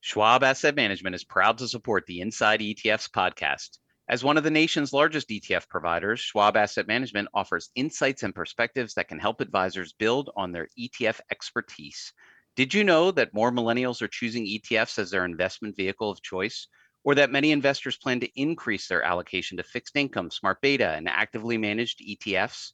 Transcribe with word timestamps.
Schwab 0.00 0.44
Asset 0.44 0.76
Management 0.76 1.16
is 1.16 1.24
proud 1.24 1.58
to 1.58 1.66
support 1.66 2.06
the 2.06 2.20
Inside 2.20 2.60
ETFs 2.60 3.10
podcast. 3.10 3.78
As 4.08 4.22
one 4.22 4.38
of 4.38 4.44
the 4.44 4.50
nation's 4.50 4.92
largest 4.92 5.28
ETF 5.28 5.68
providers, 5.68 6.20
Schwab 6.20 6.56
Asset 6.56 6.86
Management 6.86 7.28
offers 7.34 7.70
insights 7.74 8.22
and 8.22 8.32
perspectives 8.32 8.94
that 8.94 9.08
can 9.08 9.18
help 9.18 9.40
advisors 9.40 9.92
build 9.92 10.30
on 10.36 10.52
their 10.52 10.68
ETF 10.78 11.18
expertise. 11.32 12.12
Did 12.54 12.74
you 12.74 12.84
know 12.84 13.10
that 13.10 13.34
more 13.34 13.50
millennials 13.50 14.00
are 14.00 14.06
choosing 14.06 14.46
ETFs 14.46 15.00
as 15.00 15.10
their 15.10 15.24
investment 15.24 15.76
vehicle 15.76 16.12
of 16.12 16.22
choice? 16.22 16.68
Or 17.02 17.16
that 17.16 17.32
many 17.32 17.50
investors 17.50 17.96
plan 17.96 18.20
to 18.20 18.40
increase 18.40 18.86
their 18.86 19.02
allocation 19.02 19.56
to 19.56 19.64
fixed 19.64 19.96
income, 19.96 20.30
smart 20.30 20.60
beta, 20.60 20.90
and 20.90 21.08
actively 21.08 21.58
managed 21.58 22.00
ETFs? 22.00 22.70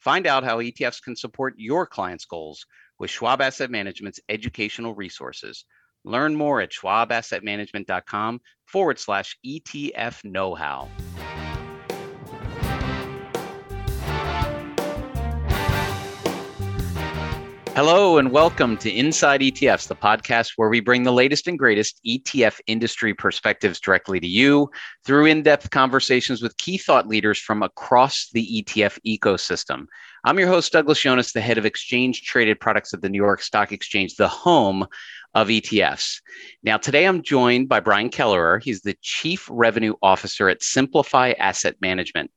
Find 0.00 0.26
out 0.26 0.42
how 0.42 0.58
ETFs 0.58 1.00
can 1.00 1.14
support 1.14 1.54
your 1.56 1.86
clients' 1.86 2.24
goals 2.24 2.66
with 2.98 3.10
Schwab 3.10 3.40
Asset 3.40 3.70
Management's 3.70 4.20
educational 4.28 4.94
resources. 4.94 5.64
Learn 6.04 6.36
more 6.36 6.60
at 6.60 6.70
schwabassetmanagement.com 6.70 8.40
forward 8.66 8.98
slash 8.98 9.38
ETF 9.44 10.24
know 10.24 10.54
how. 10.54 10.88
Hello, 17.74 18.18
and 18.18 18.30
welcome 18.30 18.76
to 18.76 18.88
Inside 18.88 19.40
ETFs, 19.40 19.88
the 19.88 19.96
podcast 19.96 20.52
where 20.54 20.68
we 20.68 20.78
bring 20.78 21.02
the 21.02 21.10
latest 21.10 21.48
and 21.48 21.58
greatest 21.58 22.00
ETF 22.06 22.60
industry 22.68 23.12
perspectives 23.12 23.80
directly 23.80 24.20
to 24.20 24.28
you 24.28 24.70
through 25.04 25.26
in 25.26 25.42
depth 25.42 25.70
conversations 25.70 26.40
with 26.40 26.56
key 26.56 26.78
thought 26.78 27.08
leaders 27.08 27.36
from 27.36 27.64
across 27.64 28.30
the 28.32 28.62
ETF 28.62 29.00
ecosystem. 29.04 29.86
I'm 30.24 30.38
your 30.38 30.46
host, 30.46 30.70
Douglas 30.70 31.02
Yones, 31.02 31.32
the 31.32 31.40
head 31.40 31.58
of 31.58 31.66
exchange 31.66 32.22
traded 32.22 32.60
products 32.60 32.94
at 32.94 33.02
the 33.02 33.08
New 33.08 33.20
York 33.20 33.42
Stock 33.42 33.72
Exchange, 33.72 34.14
the 34.14 34.28
home 34.28 34.86
of 35.34 35.48
ETFs. 35.48 36.20
Now, 36.62 36.76
today 36.76 37.06
I'm 37.06 37.22
joined 37.22 37.68
by 37.68 37.80
Brian 37.80 38.08
Kelleher. 38.08 38.60
He's 38.60 38.82
the 38.82 38.96
Chief 39.02 39.48
Revenue 39.50 39.94
Officer 40.00 40.48
at 40.48 40.62
Simplify 40.62 41.32
Asset 41.40 41.74
Management. 41.80 42.30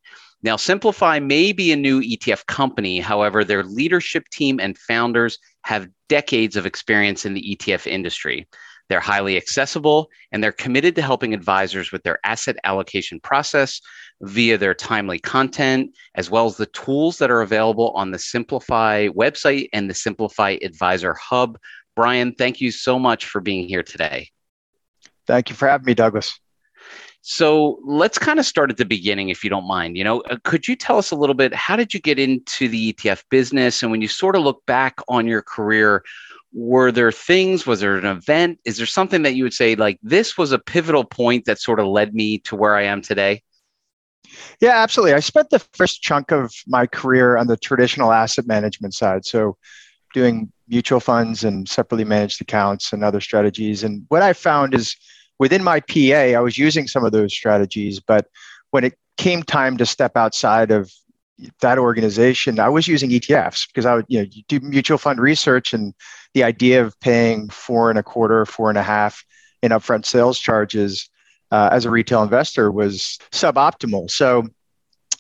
Now, 0.44 0.56
Simplify 0.56 1.20
may 1.20 1.52
be 1.52 1.72
a 1.72 1.76
new 1.76 2.02
ETF 2.02 2.46
company. 2.46 3.00
However, 3.00 3.44
their 3.44 3.64
leadership 3.64 4.30
team 4.30 4.60
and 4.60 4.78
founders 4.78 5.40
have 5.64 5.90
decades 6.10 6.56
of 6.56 6.66
experience 6.66 7.26
in 7.26 7.34
the 7.34 7.56
ETF 7.56 7.88
industry. 7.88 8.48
They're 8.90 9.00
highly 9.00 9.36
accessible 9.36 10.10
and 10.32 10.42
they're 10.42 10.52
committed 10.52 10.96
to 10.96 11.02
helping 11.02 11.34
advisors 11.34 11.92
with 11.92 12.04
their 12.04 12.20
asset 12.24 12.56
allocation 12.64 13.20
process 13.20 13.82
via 14.22 14.58
their 14.58 14.74
timely 14.74 15.20
content, 15.20 15.94
as 16.16 16.30
well 16.30 16.46
as 16.46 16.56
the 16.56 16.68
tools 16.68 17.18
that 17.18 17.32
are 17.32 17.42
available 17.42 17.92
on 17.96 18.12
the 18.12 18.20
Simplify 18.20 19.08
website 19.10 19.68
and 19.74 19.90
the 19.90 19.94
Simplify 19.94 20.58
Advisor 20.62 21.16
Hub, 21.16 21.58
Brian, 21.96 22.34
thank 22.34 22.62
you 22.62 22.72
so 22.72 23.00
much 23.00 23.26
for 23.26 23.42
being 23.42 23.68
here 23.68 23.84
today. 23.84 24.30
Thank 25.26 25.50
you 25.50 25.56
for 25.56 25.68
having 25.68 25.86
me, 25.86 25.96
Douglas. 25.96 26.40
So 27.22 27.80
let's 27.84 28.18
kind 28.18 28.40
of 28.40 28.46
start 28.46 28.72
at 28.72 28.78
the 28.78 28.86
beginning, 28.86 29.30
if 29.30 29.44
you 29.44 29.50
don't 29.50 29.68
mind. 29.68 29.98
You 29.98 30.04
know, 30.04 30.22
uh, 30.22 30.38
could 30.44 30.68
you 30.68 30.76
tell 30.76 30.98
us 30.98 31.12
a 31.12 31.16
little 31.16 31.36
bit? 31.36 31.54
How 31.54 31.76
did 31.76 31.94
you 31.94 32.00
get 32.00 32.20
into 32.20 32.70
the 32.70 32.94
ETF 32.94 33.24
business? 33.30 33.84
And 33.84 33.92
when 33.92 34.02
you 34.02 34.08
sort 34.08 34.36
of 34.36 34.44
look 34.44 34.66
back 34.66 35.00
on 35.10 35.28
your 35.28 35.42
career, 35.42 36.04
were 36.54 36.92
there 36.92 37.12
things? 37.12 37.68
Was 37.68 37.82
there 37.82 37.98
an 37.98 38.06
event? 38.06 38.60
Is 38.66 38.78
there 38.78 38.86
something 38.86 39.24
that 39.24 39.36
you 39.36 39.44
would 39.44 39.54
say 39.54 39.76
like 39.76 40.00
this 40.02 40.38
was 40.38 40.52
a 40.52 40.60
pivotal 40.60 41.04
point 41.04 41.46
that 41.46 41.60
sort 41.60 41.80
of 41.80 41.88
led 41.88 42.14
me 42.14 42.40
to 42.40 42.56
where 42.56 42.76
I 42.76 42.84
am 42.84 43.02
today? 43.02 43.44
Yeah, 44.60 44.82
absolutely. 44.82 45.14
I 45.14 45.20
spent 45.20 45.50
the 45.50 45.60
first 45.74 46.02
chunk 46.02 46.32
of 46.32 46.54
my 46.66 46.88
career 46.88 47.38
on 47.38 47.48
the 47.48 47.58
traditional 47.58 48.12
asset 48.12 48.48
management 48.48 48.94
side. 48.94 49.26
So 49.26 49.58
doing 50.14 50.52
mutual 50.68 51.00
funds 51.00 51.44
and 51.44 51.68
separately 51.68 52.06
managed 52.06 52.42
accounts 52.42 52.94
and 52.94 53.04
other 53.04 53.22
strategies. 53.22 53.84
And 53.84 54.06
what 54.10 54.22
I 54.22 54.34
found 54.34 54.74
is 54.74 54.96
within 55.40 55.64
my 55.64 55.80
PA, 55.80 56.36
I 56.36 56.40
was 56.40 56.58
using 56.58 56.88
some 56.88 57.06
of 57.06 57.12
those 57.12 57.34
strategies, 57.34 58.00
but 58.00 58.28
when 58.72 58.84
it 58.84 58.98
came 59.18 59.44
time 59.44 59.78
to 59.78 59.86
step 59.86 60.16
outside 60.16 60.72
of 60.72 60.92
that 61.62 61.78
organization, 61.78 62.60
I 62.60 62.70
was 62.70 62.88
using 62.88 63.10
ETFs 63.10 63.68
because 63.68 63.86
I 63.86 63.96
would, 63.96 64.06
you 64.08 64.22
know, 64.22 64.28
do 64.48 64.60
mutual 64.60 64.98
fund 64.98 65.20
research 65.20 65.74
and 65.74 65.94
the 66.34 66.44
idea 66.44 66.84
of 66.84 67.00
paying 67.00 67.50
four 67.50 67.90
and 67.90 68.00
a 68.00 68.04
quarter, 68.04 68.46
four 68.46 68.70
and 68.70 68.78
a 68.78 68.84
half 68.84 69.24
in 69.62 69.72
upfront 69.72 70.06
sales 70.06 70.40
charges 70.40 71.10
uh, 71.52 71.70
as 71.72 71.86
a 71.86 71.90
retail 71.90 72.24
investor 72.24 72.72
was 72.72 73.20
suboptimal. 73.32 74.10
So 74.10 74.48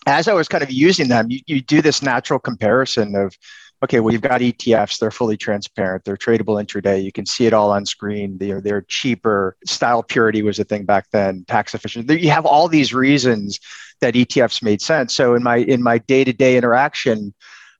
as 0.07 0.27
I 0.27 0.33
was 0.33 0.47
kind 0.47 0.63
of 0.63 0.71
using 0.71 1.07
them, 1.07 1.27
you, 1.29 1.39
you 1.45 1.61
do 1.61 1.81
this 1.81 2.01
natural 2.01 2.39
comparison 2.39 3.15
of 3.15 3.35
okay, 3.83 3.99
well, 3.99 4.11
you've 4.11 4.21
got 4.21 4.41
ETFs. 4.41 4.99
They're 4.99 5.11
fully 5.11 5.37
transparent. 5.37 6.03
They're 6.03 6.17
tradable 6.17 6.61
intraday. 6.63 7.03
You 7.03 7.11
can 7.11 7.25
see 7.25 7.45
it 7.45 7.53
all 7.53 7.71
on 7.71 7.85
screen. 7.85 8.37
They're, 8.37 8.61
they're 8.61 8.81
cheaper. 8.81 9.55
Style 9.65 10.03
purity 10.03 10.41
was 10.41 10.59
a 10.59 10.63
thing 10.63 10.85
back 10.85 11.07
then. 11.11 11.45
Tax 11.47 11.75
efficient. 11.75 12.09
You 12.09 12.31
have 12.31 12.45
all 12.45 12.67
these 12.67 12.93
reasons 12.93 13.59
that 14.01 14.13
ETFs 14.13 14.61
made 14.63 14.81
sense. 14.81 15.15
So 15.15 15.35
in 15.35 15.43
my 15.43 15.57
in 15.57 15.81
my 15.81 15.97
day 15.99 16.23
to 16.23 16.33
day 16.33 16.57
interaction, 16.57 17.33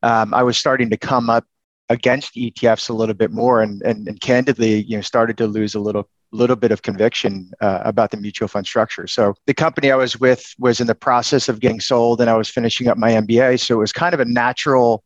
um, 0.04 0.34
I 0.34 0.44
was 0.44 0.58
starting 0.58 0.90
to 0.90 0.98
come 0.98 1.30
up 1.30 1.46
against 1.90 2.36
ETFs 2.36 2.90
a 2.90 2.94
little 2.94 3.16
bit 3.16 3.32
more, 3.32 3.62
and, 3.62 3.82
and 3.84 4.08
and 4.08 4.20
candidly, 4.20 4.84
you 4.84 4.98
know, 4.98 5.02
started 5.02 5.38
to 5.38 5.48
lose 5.48 5.76
a 5.76 5.80
little 5.80 6.10
little 6.32 6.56
bit 6.56 6.72
of 6.72 6.82
conviction 6.82 7.52
uh, 7.62 7.80
about 7.86 8.12
the 8.12 8.18
mutual 8.18 8.48
fund 8.48 8.66
structure. 8.66 9.08
So 9.08 9.36
the 9.46 9.54
company 9.54 9.92
I 9.92 9.96
was 9.96 10.20
with 10.20 10.54
was 10.60 10.82
in 10.82 10.88
the 10.88 10.96
process 10.96 11.48
of 11.48 11.60
getting 11.60 11.80
sold, 11.80 12.20
and 12.20 12.30
I 12.30 12.36
was 12.36 12.50
finishing 12.50 12.88
up 12.88 12.98
my 12.98 13.12
MBA. 13.12 13.60
So 13.60 13.76
it 13.76 13.80
was 13.80 13.94
kind 13.94 14.14
of 14.14 14.20
a 14.20 14.26
natural 14.26 15.04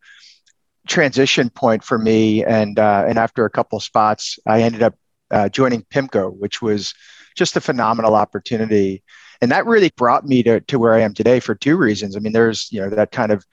transition 0.88 1.50
point 1.50 1.84
for 1.84 1.98
me. 1.98 2.44
And 2.44 2.80
uh, 2.80 3.06
and 3.08 3.18
after 3.18 3.46
a 3.46 3.50
couple 3.50 3.80
spots, 3.80 4.40
I 4.46 4.62
ended 4.62 4.84
up 4.84 4.96
uh, 5.30 5.50
joining 5.50 5.84
PIMCO, 5.84 6.38
which 6.38 6.62
was 6.62 6.94
just 7.36 7.56
a 7.56 7.62
phenomenal 7.62 8.16
opportunity. 8.16 9.04
And 9.42 9.52
that 9.52 9.66
really 9.66 9.92
brought 9.96 10.26
me 10.26 10.44
to, 10.44 10.60
to 10.62 10.78
where 10.78 10.94
I 10.94 11.02
am 11.02 11.14
today 11.14 11.40
for 11.40 11.56
two 11.56 11.78
reasons. 11.78 12.16
I 12.16 12.20
mean, 12.20 12.34
there's 12.34 12.72
you 12.72 12.82
know 12.82 12.90
that 12.90 13.12
kind 13.12 13.32
of 13.32 13.46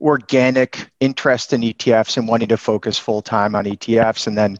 organic 0.00 0.90
interest 1.00 1.52
in 1.52 1.60
ETFs 1.60 2.16
and 2.16 2.26
wanting 2.26 2.48
to 2.48 2.56
focus 2.56 2.98
full 2.98 3.22
time 3.22 3.54
on 3.54 3.64
ETFs, 3.64 4.26
and 4.26 4.36
then 4.36 4.58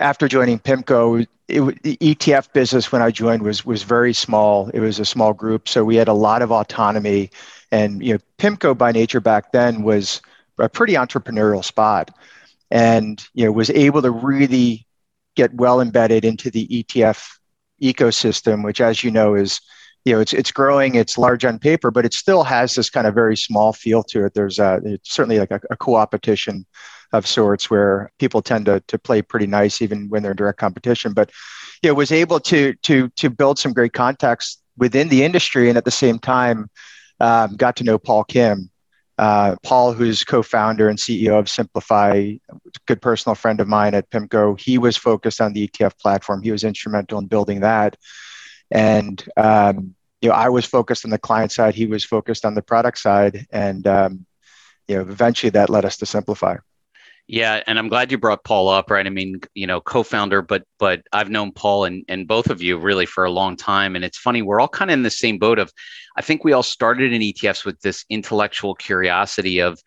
after 0.00 0.28
joining 0.28 0.58
PIMCO, 0.58 1.26
it, 1.48 1.82
the 1.82 1.96
ETF 1.98 2.52
business 2.52 2.90
when 2.92 3.02
I 3.02 3.10
joined 3.10 3.42
was 3.42 3.64
was 3.64 3.82
very 3.82 4.12
small. 4.12 4.68
It 4.70 4.80
was 4.80 4.98
a 4.98 5.04
small 5.04 5.32
group, 5.32 5.68
so 5.68 5.84
we 5.84 5.96
had 5.96 6.08
a 6.08 6.14
lot 6.14 6.42
of 6.42 6.52
autonomy. 6.52 7.30
And 7.70 8.04
you 8.04 8.14
know, 8.14 8.20
PIMCO 8.38 8.76
by 8.76 8.92
nature 8.92 9.20
back 9.20 9.52
then 9.52 9.82
was 9.82 10.20
a 10.58 10.68
pretty 10.68 10.94
entrepreneurial 10.94 11.64
spot 11.64 12.10
and 12.70 13.24
you 13.34 13.44
know 13.44 13.52
was 13.52 13.70
able 13.70 14.02
to 14.02 14.10
really 14.10 14.86
get 15.34 15.52
well 15.54 15.80
embedded 15.80 16.24
into 16.24 16.50
the 16.50 16.66
ETF 16.68 17.26
ecosystem 17.82 18.64
which 18.64 18.80
as 18.80 19.02
you 19.02 19.10
know 19.10 19.34
is 19.34 19.60
you 20.04 20.12
know 20.12 20.20
it's 20.20 20.32
it's 20.32 20.52
growing 20.52 20.94
it's 20.94 21.18
large 21.18 21.44
on 21.44 21.58
paper 21.58 21.90
but 21.90 22.04
it 22.04 22.14
still 22.14 22.44
has 22.44 22.74
this 22.74 22.90
kind 22.90 23.06
of 23.06 23.14
very 23.14 23.36
small 23.36 23.72
feel 23.72 24.02
to 24.02 24.24
it. 24.24 24.34
There's 24.34 24.58
a 24.58 24.80
it's 24.84 25.12
certainly 25.12 25.38
like 25.38 25.50
a, 25.50 25.60
a 25.70 25.76
co-opetition 25.76 26.66
of 27.12 27.26
sorts 27.26 27.68
where 27.68 28.10
people 28.18 28.40
tend 28.40 28.64
to, 28.66 28.80
to 28.88 28.98
play 28.98 29.20
pretty 29.20 29.46
nice 29.46 29.82
even 29.82 30.08
when 30.08 30.22
they're 30.22 30.32
in 30.32 30.36
direct 30.36 30.58
competition. 30.58 31.12
But 31.12 31.30
you 31.82 31.90
know 31.90 31.94
was 31.94 32.12
able 32.12 32.40
to 32.40 32.74
to 32.74 33.08
to 33.08 33.30
build 33.30 33.58
some 33.58 33.72
great 33.72 33.92
contacts 33.92 34.58
within 34.76 35.08
the 35.08 35.22
industry 35.22 35.68
and 35.68 35.76
at 35.76 35.84
the 35.84 35.90
same 35.90 36.18
time 36.18 36.70
um, 37.20 37.56
got 37.56 37.76
to 37.76 37.84
know 37.84 37.98
paul 37.98 38.24
kim 38.24 38.70
uh, 39.18 39.56
Paul, 39.62 39.92
who's 39.92 40.24
co-founder 40.24 40.88
and 40.88 40.98
CEO 40.98 41.38
of 41.38 41.48
Simplify, 41.48 42.34
good 42.86 43.02
personal 43.02 43.34
friend 43.34 43.60
of 43.60 43.68
mine 43.68 43.94
at 43.94 44.10
PIMCO, 44.10 44.58
he 44.58 44.78
was 44.78 44.96
focused 44.96 45.40
on 45.40 45.52
the 45.52 45.68
ETF 45.68 45.98
platform. 45.98 46.42
He 46.42 46.50
was 46.50 46.64
instrumental 46.64 47.18
in 47.18 47.26
building 47.26 47.60
that, 47.60 47.96
and 48.70 49.22
um, 49.36 49.94
you 50.20 50.28
know, 50.28 50.34
I 50.34 50.48
was 50.48 50.64
focused 50.64 51.04
on 51.04 51.10
the 51.10 51.18
client 51.18 51.52
side. 51.52 51.74
He 51.74 51.86
was 51.86 52.04
focused 52.04 52.44
on 52.44 52.54
the 52.54 52.62
product 52.62 52.98
side, 52.98 53.46
and 53.50 53.86
um, 53.86 54.26
you 54.88 54.96
know, 54.96 55.02
eventually 55.02 55.50
that 55.50 55.70
led 55.70 55.84
us 55.84 55.98
to 55.98 56.06
Simplify. 56.06 56.56
Yeah, 57.28 57.62
and 57.66 57.78
I'm 57.78 57.88
glad 57.88 58.10
you 58.10 58.18
brought 58.18 58.44
Paul 58.44 58.68
up, 58.68 58.90
right? 58.90 59.06
I 59.06 59.10
mean, 59.10 59.40
you 59.54 59.66
know, 59.66 59.80
co-founder, 59.80 60.42
but 60.42 60.64
but 60.78 61.02
I've 61.12 61.30
known 61.30 61.52
Paul 61.52 61.84
and 61.84 62.04
and 62.08 62.26
both 62.26 62.50
of 62.50 62.60
you 62.60 62.76
really 62.78 63.06
for 63.06 63.24
a 63.24 63.30
long 63.30 63.56
time, 63.56 63.94
and 63.96 64.04
it's 64.04 64.18
funny 64.18 64.42
we're 64.42 64.60
all 64.60 64.68
kind 64.68 64.90
of 64.90 64.94
in 64.94 65.02
the 65.02 65.10
same 65.10 65.38
boat 65.38 65.58
of, 65.58 65.72
I 66.16 66.22
think 66.22 66.44
we 66.44 66.52
all 66.52 66.62
started 66.64 67.12
in 67.12 67.22
ETFs 67.22 67.64
with 67.64 67.80
this 67.80 68.04
intellectual 68.10 68.74
curiosity 68.74 69.60
of, 69.60 69.80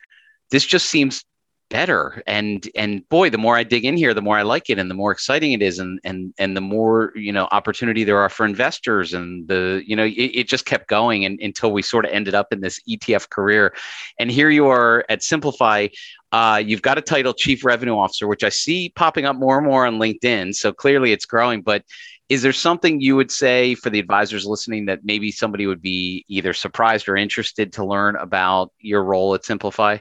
this 0.49 0.65
just 0.65 0.87
seems 0.87 1.23
better. 1.69 2.21
And 2.27 2.67
and 2.75 3.07
boy 3.09 3.29
the 3.29 3.37
more 3.37 3.57
i 3.57 3.63
dig 3.63 3.85
in 3.85 3.97
here 3.97 4.13
the 4.13 4.21
more 4.21 4.37
i 4.37 4.43
like 4.43 4.69
it 4.69 4.77
and 4.77 4.89
the 4.89 4.95
more 4.95 5.11
exciting 5.11 5.51
it 5.51 5.61
is 5.61 5.79
and 5.79 5.99
and 6.03 6.33
and 6.37 6.55
the 6.55 6.61
more 6.61 7.11
you 7.15 7.31
know 7.31 7.47
opportunity 7.51 8.03
there 8.03 8.19
are 8.19 8.29
for 8.29 8.45
investors 8.45 9.13
and 9.13 9.47
the 9.47 9.81
you 9.85 9.95
know 9.95 10.05
it, 10.05 10.11
it 10.11 10.47
just 10.47 10.65
kept 10.65 10.87
going 10.87 11.25
and, 11.25 11.39
until 11.41 11.71
we 11.71 11.81
sort 11.81 12.05
of 12.05 12.11
ended 12.11 12.35
up 12.35 12.47
in 12.51 12.61
this 12.61 12.79
etf 12.89 13.29
career. 13.29 13.73
And 14.19 14.29
here 14.31 14.49
you 14.49 14.67
are 14.67 15.05
at 15.09 15.23
simplify. 15.23 15.87
Uh, 16.31 16.61
you've 16.65 16.81
got 16.81 16.97
a 16.97 17.01
title 17.01 17.33
chief 17.33 17.63
revenue 17.63 17.95
officer 17.95 18.27
which 18.27 18.43
i 18.43 18.49
see 18.49 18.89
popping 18.89 19.25
up 19.25 19.35
more 19.37 19.57
and 19.57 19.65
more 19.65 19.85
on 19.85 19.99
linkedin. 19.99 20.53
So 20.53 20.73
clearly 20.73 21.11
it's 21.11 21.25
growing 21.25 21.61
but 21.61 21.83
is 22.27 22.41
there 22.41 22.53
something 22.53 23.01
you 23.01 23.15
would 23.15 23.31
say 23.31 23.75
for 23.75 23.89
the 23.89 23.99
advisors 23.99 24.45
listening 24.45 24.85
that 24.85 25.05
maybe 25.05 25.31
somebody 25.31 25.67
would 25.67 25.81
be 25.81 26.25
either 26.27 26.53
surprised 26.53 27.07
or 27.07 27.15
interested 27.15 27.71
to 27.73 27.85
learn 27.85 28.15
about 28.15 28.71
your 28.79 29.03
role 29.03 29.35
at 29.35 29.45
simplify 29.45 29.97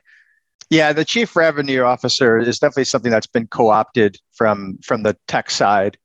yeah, 0.75 0.93
the 0.93 1.05
chief 1.05 1.37
revenue 1.37 1.83
officer 1.83 2.39
is 2.39 2.59
definitely 2.59 2.85
something 2.85 3.13
that's 3.13 3.29
been 3.29 3.47
co-opted 3.47 4.19
from 4.33 4.79
from 4.83 5.05
the 5.05 5.17
tech 5.29 5.51
side. 5.51 5.97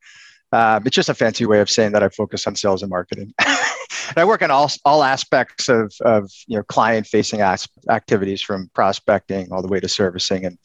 Um, 0.51 0.83
it's 0.85 0.95
just 0.95 1.09
a 1.09 1.13
fancy 1.13 1.45
way 1.45 1.59
of 1.59 1.69
saying 1.69 1.91
that 1.93 2.03
I 2.03 2.09
focus 2.09 2.45
on 2.47 2.55
sales 2.55 2.81
and 2.81 2.89
marketing. 2.89 3.33
and 3.39 4.17
I 4.17 4.25
work 4.25 4.41
on 4.41 4.49
all, 4.49 4.71
all 4.83 5.03
aspects 5.03 5.69
of, 5.69 5.93
of 6.01 6.31
you 6.47 6.55
know 6.55 6.63
client 6.63 7.07
facing 7.07 7.41
activities 7.41 8.41
from 8.41 8.69
prospecting 8.75 9.51
all 9.51 9.63
the 9.63 9.67
way 9.67 9.79
to 9.79 9.87
servicing 9.87 10.45
and 10.45 10.57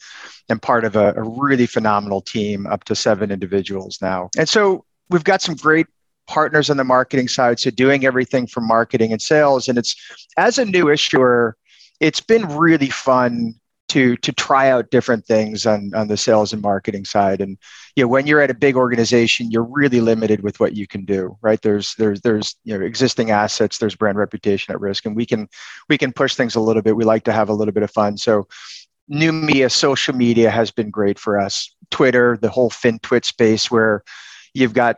and 0.49 0.61
part 0.61 0.85
of 0.85 0.95
a, 0.95 1.13
a 1.15 1.23
really 1.23 1.65
phenomenal 1.65 2.21
team 2.21 2.67
up 2.67 2.83
to 2.85 2.95
seven 2.95 3.31
individuals 3.31 3.99
now. 4.01 4.29
And 4.37 4.47
so 4.47 4.85
we've 5.09 5.23
got 5.23 5.41
some 5.41 5.55
great 5.55 5.87
partners 6.27 6.69
on 6.69 6.77
the 6.77 6.83
marketing 6.83 7.27
side. 7.27 7.59
So 7.59 7.71
doing 7.71 8.05
everything 8.05 8.45
from 8.45 8.67
marketing 8.67 9.11
and 9.11 9.21
sales. 9.21 9.67
And 9.67 9.77
it's 9.77 9.95
as 10.37 10.59
a 10.59 10.65
new 10.65 10.89
issuer, 10.89 11.55
it's 11.99 12.21
been 12.21 12.47
really 12.57 12.89
fun 12.89 13.55
to 13.95 14.17
to 14.17 14.33
try 14.33 14.69
out 14.69 14.91
different 14.91 15.25
things 15.25 15.65
on 15.65 15.89
on 15.95 16.09
the 16.09 16.17
sales 16.17 16.51
and 16.51 16.61
marketing 16.61 17.05
side. 17.05 17.39
And 17.39 17.57
you 17.95 18.03
know 18.03 18.09
when 18.09 18.27
you're 18.27 18.41
at 18.41 18.51
a 18.51 18.53
big 18.53 18.75
organization 18.75 19.51
you're 19.51 19.63
really 19.63 20.01
limited 20.01 20.43
with 20.43 20.59
what 20.59 20.75
you 20.75 20.85
can 20.85 21.05
do 21.05 21.37
right? 21.41 21.61
There's 21.61 21.95
there's 21.95 22.19
there's 22.19 22.57
you 22.65 22.77
know 22.77 22.85
existing 22.85 23.31
assets 23.31 23.77
there's 23.77 23.95
brand 23.95 24.17
reputation 24.17 24.73
at 24.73 24.81
risk 24.81 25.05
and 25.05 25.15
we 25.15 25.25
can 25.25 25.47
we 25.87 25.97
can 25.97 26.11
push 26.11 26.35
things 26.35 26.55
a 26.55 26.59
little 26.59 26.81
bit. 26.81 26.97
We 26.97 27.05
like 27.05 27.23
to 27.23 27.31
have 27.31 27.47
a 27.47 27.53
little 27.53 27.73
bit 27.73 27.83
of 27.83 27.91
fun. 27.91 28.17
So 28.17 28.49
new 29.07 29.31
media 29.31 29.69
social 29.69 30.13
media 30.13 30.51
has 30.51 30.71
been 30.71 30.89
great 30.89 31.17
for 31.17 31.39
us. 31.39 31.73
Twitter 31.89 32.37
the 32.41 32.49
whole 32.49 32.69
FinTwit 32.69 33.23
space 33.23 33.71
where 33.71 34.03
you've 34.53 34.73
got 34.73 34.97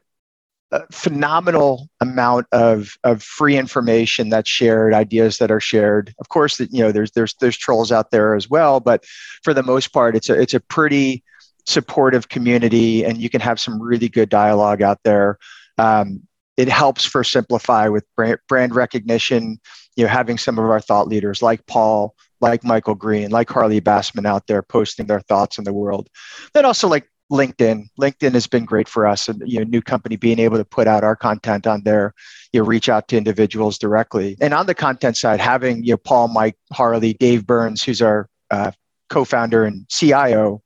phenomenal 0.92 1.90
amount 2.02 2.48
of, 2.52 2.98
of 3.04 3.24
free 3.24 3.58
information 3.58 4.30
that's 4.30 4.50
shared, 4.50 4.94
ideas 4.94 5.38
that 5.38 5.52
are 5.52 5.60
shared. 5.60 6.14
Of 6.20 6.30
course, 6.30 6.58
that 6.58 6.72
you 6.72 6.80
know 6.84 6.92
there's 6.92 7.12
there's 7.12 7.34
there's 7.36 7.58
trolls 7.58 7.92
out 7.92 8.12
there 8.12 8.36
as 8.36 8.50
well, 8.50 8.80
but 8.80 9.06
for 9.44 9.54
the 9.54 9.64
most 9.64 9.90
part, 9.94 10.16
it's 10.16 10.30
a 10.30 10.40
it's 10.40 10.54
a 10.54 10.60
pretty 10.60 11.24
supportive 11.66 12.30
community, 12.30 13.04
and 13.06 13.18
you 13.18 13.30
can 13.30 13.42
have 13.42 13.60
some 13.60 13.82
really 13.82 14.10
good 14.10 14.30
dialogue 14.30 14.82
out 14.82 15.00
there. 15.04 15.38
Um, 15.78 16.22
it 16.58 16.70
helps 16.70 17.06
for 17.06 17.24
Simplify 17.24 17.88
with 17.88 18.04
brand, 18.16 18.40
brand 18.48 18.76
recognition. 18.76 19.60
You 19.96 20.04
know, 20.04 20.10
having 20.10 20.38
some 20.38 20.60
of 20.60 20.66
our 20.66 20.80
thought 20.80 21.08
leaders 21.08 21.42
like 21.42 21.66
Paul, 21.66 22.16
like 22.42 22.64
Michael 22.64 22.96
Green, 22.96 23.32
like 23.32 23.50
Harley 23.50 23.82
Bassman 23.82 24.26
out 24.26 24.48
there 24.48 24.62
posting 24.62 25.08
their 25.08 25.22
thoughts 25.22 25.58
in 25.58 25.64
the 25.64 25.74
world. 25.74 26.10
Then 26.54 26.66
also 26.66 26.88
like 26.88 27.10
LinkedIn. 27.32 27.90
LinkedIn 28.00 28.34
has 28.34 28.48
been 28.48 28.66
great 28.66 28.88
for 28.88 29.06
us, 29.06 29.28
and 29.28 29.42
you 29.46 29.60
know, 29.60 29.66
new 29.66 29.82
company 29.82 30.16
being 30.16 30.40
able 30.40 30.58
to 30.58 30.66
put 30.66 30.88
out 30.88 31.04
our 31.04 31.16
content 31.16 31.68
on 31.68 31.84
there. 31.84 32.14
You 32.54 32.62
know, 32.62 32.66
reach 32.66 32.90
out 32.90 33.08
to 33.10 33.18
individuals 33.18 33.78
directly, 33.78 34.38
and 34.40 34.54
on 34.54 34.66
the 34.66 34.76
content 34.76 35.18
side, 35.18 35.40
having 35.40 35.84
you 35.84 35.94
know 35.94 35.98
Paul, 35.98 36.30
Mike, 36.30 36.58
Harley, 36.72 37.14
Dave 37.14 37.46
Berns, 37.46 37.84
who's 37.84 38.02
our 38.02 38.30
uh, 38.52 38.72
co-founder 39.10 39.66
and 39.66 39.88
CIO. 39.90 40.62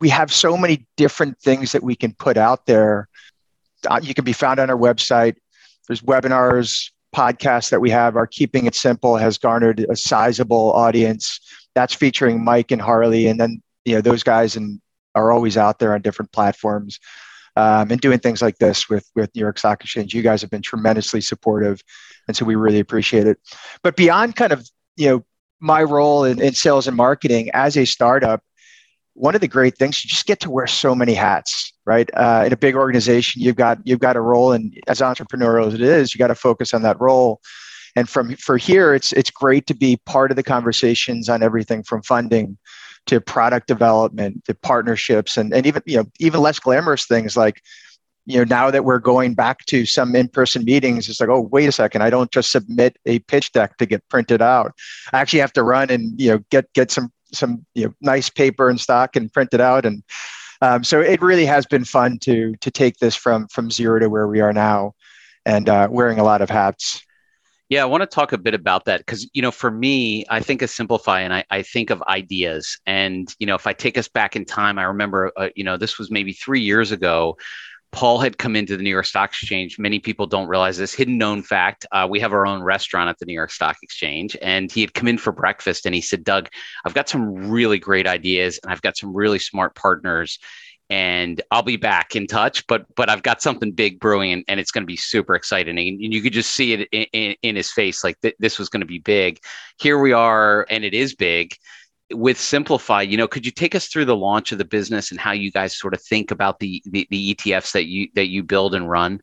We 0.00 0.08
have 0.10 0.32
so 0.32 0.56
many 0.56 0.86
different 0.96 1.40
things 1.40 1.72
that 1.72 1.82
we 1.82 1.96
can 1.96 2.12
put 2.12 2.36
out 2.36 2.66
there. 2.66 3.08
Uh, 3.88 4.00
you 4.02 4.14
can 4.14 4.24
be 4.24 4.32
found 4.32 4.60
on 4.60 4.70
our 4.70 4.76
website. 4.76 5.36
There's 5.88 6.02
webinars, 6.02 6.90
podcasts 7.14 7.70
that 7.70 7.80
we 7.80 7.90
have. 7.90 8.14
Our 8.16 8.26
Keeping 8.26 8.66
It 8.66 8.74
Simple 8.74 9.16
has 9.16 9.38
garnered 9.38 9.84
a 9.88 9.96
sizable 9.96 10.72
audience. 10.72 11.40
That's 11.74 11.94
featuring 11.94 12.44
Mike 12.44 12.70
and 12.70 12.82
Harley, 12.82 13.26
and 13.26 13.40
then 13.40 13.62
you 13.84 13.94
know 13.94 14.00
those 14.02 14.22
guys 14.22 14.54
and 14.54 14.80
are 15.14 15.32
always 15.32 15.56
out 15.56 15.78
there 15.78 15.94
on 15.94 16.02
different 16.02 16.32
platforms 16.32 16.98
um, 17.56 17.90
and 17.90 18.00
doing 18.00 18.18
things 18.18 18.40
like 18.40 18.58
this 18.58 18.88
with 18.88 19.08
with 19.14 19.34
New 19.34 19.40
York 19.40 19.58
Stock 19.58 19.82
Exchange. 19.82 20.14
You 20.14 20.22
guys 20.22 20.40
have 20.40 20.50
been 20.50 20.62
tremendously 20.62 21.20
supportive, 21.20 21.80
and 22.26 22.36
so 22.36 22.44
we 22.44 22.54
really 22.54 22.80
appreciate 22.80 23.26
it. 23.26 23.38
But 23.82 23.96
beyond 23.96 24.36
kind 24.36 24.52
of 24.52 24.68
you 24.96 25.08
know 25.08 25.24
my 25.60 25.82
role 25.82 26.24
in, 26.24 26.40
in 26.40 26.54
sales 26.54 26.86
and 26.86 26.96
marketing 26.96 27.50
as 27.52 27.76
a 27.76 27.84
startup, 27.84 28.42
one 29.18 29.34
of 29.34 29.40
the 29.40 29.48
great 29.48 29.76
things 29.76 30.04
you 30.04 30.08
just 30.08 30.26
get 30.26 30.38
to 30.40 30.50
wear 30.50 30.66
so 30.66 30.94
many 30.94 31.14
hats 31.14 31.72
right 31.84 32.08
uh, 32.14 32.44
in 32.46 32.52
a 32.52 32.56
big 32.56 32.76
organization 32.76 33.42
you've 33.42 33.56
got 33.56 33.78
you've 33.84 33.98
got 33.98 34.16
a 34.16 34.20
role 34.20 34.52
and 34.52 34.78
as 34.86 35.00
entrepreneurial 35.00 35.66
as 35.66 35.74
it 35.74 35.80
is 35.80 36.14
you 36.14 36.18
got 36.18 36.28
to 36.28 36.34
focus 36.34 36.72
on 36.72 36.82
that 36.82 37.00
role 37.00 37.40
and 37.96 38.08
from 38.08 38.36
for 38.36 38.56
here 38.56 38.94
it's 38.94 39.12
it's 39.12 39.30
great 39.30 39.66
to 39.66 39.74
be 39.74 39.96
part 40.06 40.30
of 40.30 40.36
the 40.36 40.42
conversations 40.42 41.28
on 41.28 41.42
everything 41.42 41.82
from 41.82 42.00
funding 42.02 42.56
to 43.08 43.20
product 43.20 43.66
development 43.66 44.44
to 44.44 44.54
partnerships 44.54 45.36
and, 45.36 45.52
and 45.52 45.66
even 45.66 45.82
you 45.86 45.96
know 45.96 46.04
even 46.20 46.40
less 46.40 46.58
glamorous 46.58 47.06
things 47.06 47.36
like 47.36 47.60
you 48.26 48.38
know 48.38 48.44
now 48.44 48.70
that 48.70 48.84
we're 48.84 48.98
going 48.98 49.34
back 49.34 49.64
to 49.66 49.84
some 49.84 50.14
in-person 50.14 50.64
meetings 50.64 51.08
it's 51.08 51.20
like 51.20 51.28
oh 51.28 51.48
wait 51.50 51.68
a 51.68 51.72
second 51.72 52.02
i 52.02 52.10
don't 52.10 52.30
just 52.30 52.52
submit 52.52 52.96
a 53.06 53.18
pitch 53.20 53.52
deck 53.52 53.76
to 53.78 53.86
get 53.86 54.06
printed 54.08 54.42
out. 54.42 54.74
I 55.12 55.20
actually 55.20 55.40
have 55.40 55.52
to 55.54 55.62
run 55.62 55.90
and 55.90 56.18
you 56.20 56.30
know 56.30 56.44
get 56.50 56.72
get 56.72 56.90
some 56.90 57.12
some 57.32 57.64
you 57.74 57.86
know 57.86 57.94
nice 58.00 58.30
paper 58.30 58.68
and 58.68 58.80
stock 58.80 59.16
and 59.16 59.32
print 59.32 59.50
it 59.52 59.60
out. 59.60 59.84
And 59.84 60.02
um, 60.60 60.84
so 60.84 61.00
it 61.00 61.22
really 61.22 61.46
has 61.46 61.66
been 61.66 61.84
fun 61.84 62.18
to 62.20 62.54
to 62.60 62.70
take 62.70 62.98
this 62.98 63.14
from 63.14 63.48
from 63.48 63.70
zero 63.70 63.98
to 63.98 64.08
where 64.08 64.28
we 64.28 64.40
are 64.40 64.52
now. 64.52 64.94
And 65.46 65.68
uh, 65.68 65.88
wearing 65.90 66.18
a 66.18 66.24
lot 66.24 66.42
of 66.42 66.50
hats 66.50 67.02
yeah, 67.68 67.82
I 67.82 67.86
want 67.86 68.02
to 68.02 68.06
talk 68.06 68.32
a 68.32 68.38
bit 68.38 68.54
about 68.54 68.86
that 68.86 69.00
because, 69.00 69.28
you 69.34 69.42
know, 69.42 69.50
for 69.50 69.70
me, 69.70 70.24
I 70.30 70.40
think 70.40 70.62
of 70.62 70.70
Simplify 70.70 71.20
and 71.20 71.34
I, 71.34 71.44
I 71.50 71.62
think 71.62 71.90
of 71.90 72.02
ideas. 72.02 72.78
And, 72.86 73.32
you 73.38 73.46
know, 73.46 73.54
if 73.54 73.66
I 73.66 73.74
take 73.74 73.98
us 73.98 74.08
back 74.08 74.36
in 74.36 74.46
time, 74.46 74.78
I 74.78 74.84
remember, 74.84 75.32
uh, 75.36 75.48
you 75.54 75.64
know, 75.64 75.76
this 75.76 75.98
was 75.98 76.10
maybe 76.10 76.32
three 76.32 76.62
years 76.62 76.92
ago. 76.92 77.36
Paul 77.90 78.18
had 78.18 78.38
come 78.38 78.54
into 78.54 78.76
the 78.76 78.82
New 78.82 78.90
York 78.90 79.06
Stock 79.06 79.30
Exchange. 79.30 79.78
Many 79.78 79.98
people 79.98 80.26
don't 80.26 80.48
realize 80.48 80.76
this 80.76 80.94
hidden 80.94 81.18
known 81.18 81.42
fact. 81.42 81.86
Uh, 81.90 82.06
we 82.08 82.20
have 82.20 82.32
our 82.32 82.46
own 82.46 82.62
restaurant 82.62 83.08
at 83.08 83.18
the 83.18 83.26
New 83.26 83.34
York 83.34 83.50
Stock 83.50 83.76
Exchange, 83.82 84.36
and 84.42 84.70
he 84.70 84.82
had 84.82 84.92
come 84.92 85.08
in 85.08 85.16
for 85.16 85.32
breakfast 85.32 85.86
and 85.86 85.94
he 85.94 86.02
said, 86.02 86.24
Doug, 86.24 86.48
I've 86.84 86.94
got 86.94 87.08
some 87.08 87.50
really 87.50 87.78
great 87.78 88.06
ideas 88.06 88.60
and 88.62 88.70
I've 88.70 88.82
got 88.82 88.96
some 88.96 89.14
really 89.14 89.38
smart 89.38 89.74
partners 89.74 90.38
and 90.90 91.42
I'll 91.50 91.62
be 91.62 91.76
back 91.76 92.16
in 92.16 92.26
touch. 92.26 92.66
But 92.66 92.86
but 92.94 93.10
I've 93.10 93.22
got 93.22 93.42
something 93.42 93.72
big 93.72 94.00
brewing, 94.00 94.32
and, 94.32 94.44
and 94.48 94.60
it's 94.60 94.70
going 94.70 94.82
to 94.82 94.86
be 94.86 94.96
super 94.96 95.34
exciting. 95.34 95.78
And, 95.78 96.00
you 96.00 96.22
could 96.22 96.32
just 96.32 96.54
see 96.54 96.72
it 96.72 96.88
in, 96.92 97.06
in, 97.12 97.36
in 97.42 97.56
his 97.56 97.70
face, 97.70 98.02
like 98.04 98.20
th- 98.20 98.36
this 98.38 98.58
was 98.58 98.68
going 98.68 98.80
to 98.80 98.86
be 98.86 98.98
big. 98.98 99.40
Here 99.78 99.98
we 99.98 100.12
are, 100.12 100.66
and 100.70 100.84
it 100.84 100.94
is 100.94 101.14
big. 101.14 101.54
With 102.10 102.40
Simplify, 102.40 103.02
you 103.02 103.18
know, 103.18 103.28
could 103.28 103.44
you 103.44 103.52
take 103.52 103.74
us 103.74 103.88
through 103.88 104.06
the 104.06 104.16
launch 104.16 104.50
of 104.50 104.56
the 104.56 104.64
business 104.64 105.10
and 105.10 105.20
how 105.20 105.32
you 105.32 105.50
guys 105.50 105.76
sort 105.76 105.92
of 105.92 106.00
think 106.02 106.30
about 106.30 106.58
the 106.58 106.82
the, 106.86 107.06
the 107.10 107.34
ETFs 107.34 107.72
that 107.72 107.86
you 107.86 108.08
that 108.14 108.28
you 108.28 108.42
build 108.42 108.74
and 108.74 108.88
run? 108.88 109.20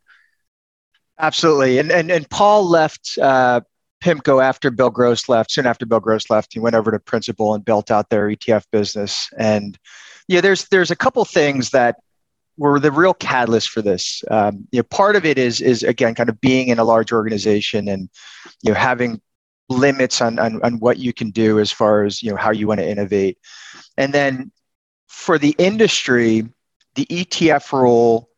Absolutely, 1.20 1.80
and 1.80 1.92
and 1.92 2.12
and 2.12 2.30
Paul 2.30 2.68
left. 2.68 3.18
Uh, 3.22 3.62
PIMCO 4.04 4.44
after 4.44 4.70
Bill 4.70 4.92
Gross 4.92 5.28
left. 5.30 5.50
Soon 5.50 5.66
after 5.66 5.84
Bill 5.84 6.00
Gross 6.00 6.30
left, 6.30 6.54
he 6.54 6.60
went 6.60 6.76
over 6.76 6.92
to 6.92 7.00
Principal 7.00 7.56
and 7.56 7.66
built 7.66 7.90
out 7.90 8.10
their 8.12 8.28
ETF 8.28 8.66
business. 8.72 9.30
And 9.36 9.80
yeah, 10.28 10.42
there's 10.42 10.66
there's 10.70 10.92
a 10.92 10.96
couple 10.96 11.24
things 11.26 11.72
that 11.72 11.98
were 12.58 12.80
the 12.80 12.92
real 12.92 13.14
catalyst 13.14 13.70
for 13.70 13.82
this. 13.82 14.24
Um, 14.32 14.68
you 14.72 14.80
know, 14.80 14.84
part 14.84 15.16
of 15.16 15.26
it 15.26 15.38
is 15.38 15.62
is 15.62 15.84
again 15.84 16.16
kind 16.16 16.30
of 16.30 16.40
being 16.42 16.70
in 16.70 16.80
a 16.80 16.84
large 16.84 17.12
organization 17.12 17.88
and 17.88 18.10
you 18.62 18.72
know 18.72 18.80
having 18.80 19.22
limits 19.70 20.22
on, 20.22 20.40
on 20.40 20.62
on 20.64 20.80
what 20.80 20.98
you 20.98 21.14
can 21.14 21.32
do 21.32 21.60
as 21.60 21.72
far 21.72 22.04
as 22.04 22.24
you 22.24 22.32
know 22.32 22.38
how 22.38 22.52
you 22.52 22.68
want 22.68 22.80
to 22.80 22.90
innovate, 22.90 23.38
and 23.98 24.14
then 24.14 24.52
for 25.08 25.38
the 25.38 25.56
industry, 25.58 26.48
the 26.96 27.06
ETF 27.06 27.72
rule 27.72 28.30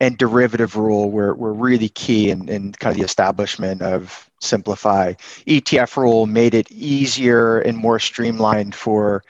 and 0.00 0.16
derivative 0.16 0.76
rule 0.76 1.10
were, 1.10 1.34
were 1.34 1.52
really 1.52 1.90
key 1.90 2.30
in, 2.30 2.48
in 2.48 2.72
kind 2.72 2.92
of 2.92 2.98
the 2.98 3.04
establishment 3.04 3.82
of 3.82 4.30
Simplify. 4.40 5.12
ETF 5.46 5.96
rule 5.98 6.26
made 6.26 6.54
it 6.54 6.70
easier 6.70 7.60
and 7.60 7.76
more 7.76 7.98
streamlined 7.98 8.74
for 8.74 9.22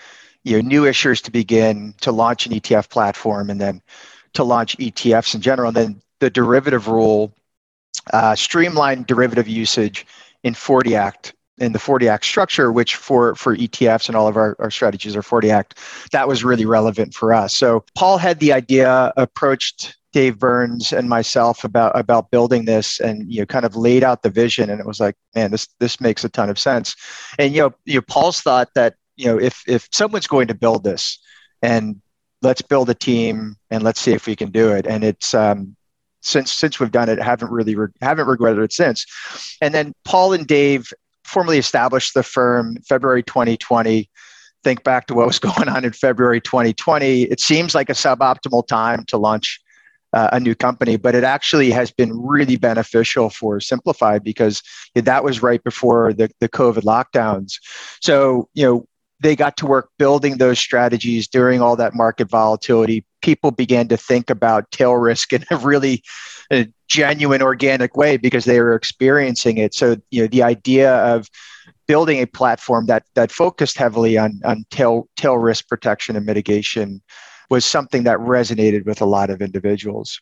you 0.45 0.57
know, 0.61 0.67
new 0.67 0.83
issuers 0.83 1.23
to 1.23 1.31
begin 1.31 1.95
to 2.01 2.13
launch 2.13 2.47
an 2.47 2.53
ETF 2.53 2.89
platform 2.89 3.51
and 3.51 3.61
then 3.61 3.83
to 4.35 4.45
launch 4.45 4.77
ETFs 4.79 5.35
in 5.35 5.41
general. 5.41 5.69
And 5.69 5.77
then 5.77 6.03
the 6.21 6.31
derivative 6.31 6.89
rule, 6.89 7.33
uh, 8.13 8.35
streamlined 8.35 9.07
derivative 9.07 9.49
usage 9.49 10.07
in 10.43 10.55
40 10.55 10.97
Act 10.97 11.35
in 11.59 11.73
the 11.73 11.79
40 11.79 12.09
Act 12.09 12.25
structure, 12.25 12.73
which 12.73 12.97
for, 12.97 13.35
for 13.35 13.55
ETFs 13.55 14.09
and 14.09 14.17
all 14.17 14.27
of 14.27 14.37
our, 14.37 14.57
our 14.59 14.71
strategies 14.71 15.15
are 15.15 15.23
40 15.23 15.51
Act, 15.51 15.79
that 16.13 16.27
was 16.27 16.43
really 16.43 16.65
relevant 16.65 17.13
for 17.13 17.35
us. 17.35 17.55
So 17.55 17.85
Paul 17.95 18.17
had 18.17 18.41
the 18.41 18.53
idea, 18.53 19.13
approached 19.19 19.97
Dave 20.13 20.39
Berns 20.39 20.93
and 20.93 21.09
myself 21.09 21.63
about 21.63 21.97
about 21.97 22.31
building 22.31 22.65
this 22.65 22.99
and 23.01 23.33
you 23.33 23.41
know 23.41 23.47
kind 23.47 23.65
of 23.65 23.77
laid 23.77 24.03
out 24.03 24.23
the 24.23 24.31
vision 24.31 24.69
and 24.69 24.81
it 24.81 24.87
was 24.87 24.99
like 24.99 25.15
man 25.35 25.53
this 25.53 25.69
this 25.79 26.01
makes 26.01 26.25
a 26.25 26.29
ton 26.29 26.51
of 26.51 26.59
sense 26.59 26.97
and 27.39 27.55
you 27.55 27.63
know, 27.63 27.75
you 27.85 27.95
know 27.95 28.03
Paul's 28.03 28.41
thought 28.41 28.71
that 28.75 28.97
you 29.17 29.27
know, 29.27 29.39
if 29.39 29.63
if 29.67 29.89
someone's 29.93 30.27
going 30.27 30.49
to 30.49 30.55
build 30.55 30.85
this, 30.85 31.19
and 31.63 32.01
let's 32.43 32.63
build 32.63 32.89
a 32.91 32.95
team 32.95 33.57
and 33.71 33.83
let's 33.83 34.01
see 34.01 34.13
if 34.13 34.27
we 34.27 34.37
can 34.37 34.51
do 34.51 34.71
it. 34.71 34.87
And 34.87 35.05
it's 35.05 35.35
um, 35.35 35.77
since 36.23 36.53
since 36.53 36.81
we've 36.81 36.91
done 36.91 37.09
it, 37.09 37.21
haven't 37.21 37.51
really 37.51 37.75
re- 37.75 37.89
haven't 38.01 38.27
regretted 38.27 38.63
it 38.63 38.73
since. 38.73 39.07
And 39.61 39.75
then 39.75 39.93
Paul 40.05 40.33
and 40.33 40.47
Dave 40.47 40.91
formally 41.25 41.59
established 41.59 42.15
the 42.15 42.23
firm 42.23 42.77
February 42.89 43.23
2020. 43.23 44.11
Think 44.63 44.85
back 44.85 45.07
to 45.07 45.15
what 45.15 45.27
was 45.27 45.39
going 45.39 45.69
on 45.69 45.85
in 45.85 45.93
February 45.93 46.41
2020. 46.41 47.23
It 47.23 47.41
seems 47.41 47.75
like 47.75 47.91
a 47.91 47.95
suboptimal 47.95 48.67
time 48.67 49.05
to 49.07 49.17
launch 49.17 49.61
uh, 50.13 50.29
a 50.33 50.41
new 50.41 50.55
company, 50.55 50.97
but 50.97 51.15
it 51.15 51.25
actually 51.25 51.71
has 51.71 51.91
been 51.93 52.11
really 52.21 52.57
beneficial 52.57 53.31
for 53.31 53.61
Simplify 53.61 54.19
because 54.19 54.63
that 54.95 55.23
was 55.23 55.43
right 55.43 55.63
before 55.63 56.13
the, 56.13 56.29
the 56.41 56.49
COVID 56.49 56.83
lockdowns. 56.83 57.55
So, 58.01 58.49
you 58.55 58.65
know, 58.65 58.87
they 59.21 59.37
got 59.37 59.57
to 59.59 59.67
work 59.67 59.91
building 59.99 60.39
those 60.39 60.59
strategies 60.59 61.29
during 61.29 61.61
all 61.61 61.77
that 61.77 61.95
market 61.95 62.29
volatility. 62.29 63.05
People 63.23 63.51
began 63.51 63.87
to 63.89 63.97
think 63.97 64.31
about 64.31 64.71
tail 64.71 64.95
risk 64.95 65.33
in 65.33 65.45
a 65.51 65.57
really 65.57 66.03
genuine, 66.89 67.43
organic 67.43 67.97
way 67.97 68.17
because 68.17 68.45
they 68.45 68.61
were 68.61 68.75
experiencing 68.75 69.59
it. 69.59 69.75
So, 69.75 69.97
you 70.11 70.23
know, 70.23 70.29
the 70.29 70.43
idea 70.43 70.97
of 70.97 71.29
building 71.87 72.21
a 72.21 72.27
platform 72.27 72.87
that 72.87 73.05
that 73.15 73.33
focused 73.33 73.77
heavily 73.77 74.17
on 74.17 74.41
on 74.45 74.65
tail 74.71 75.09
tail 75.17 75.37
risk 75.37 75.69
protection 75.69 76.17
and 76.17 76.27
mitigation 76.27 77.03
was 77.51 77.65
something 77.65 78.05
that 78.05 78.19
resonated 78.19 78.87
with 78.87 79.01
a 79.01 79.07
lot 79.07 79.29
of 79.29 79.43
individuals. 79.43 80.21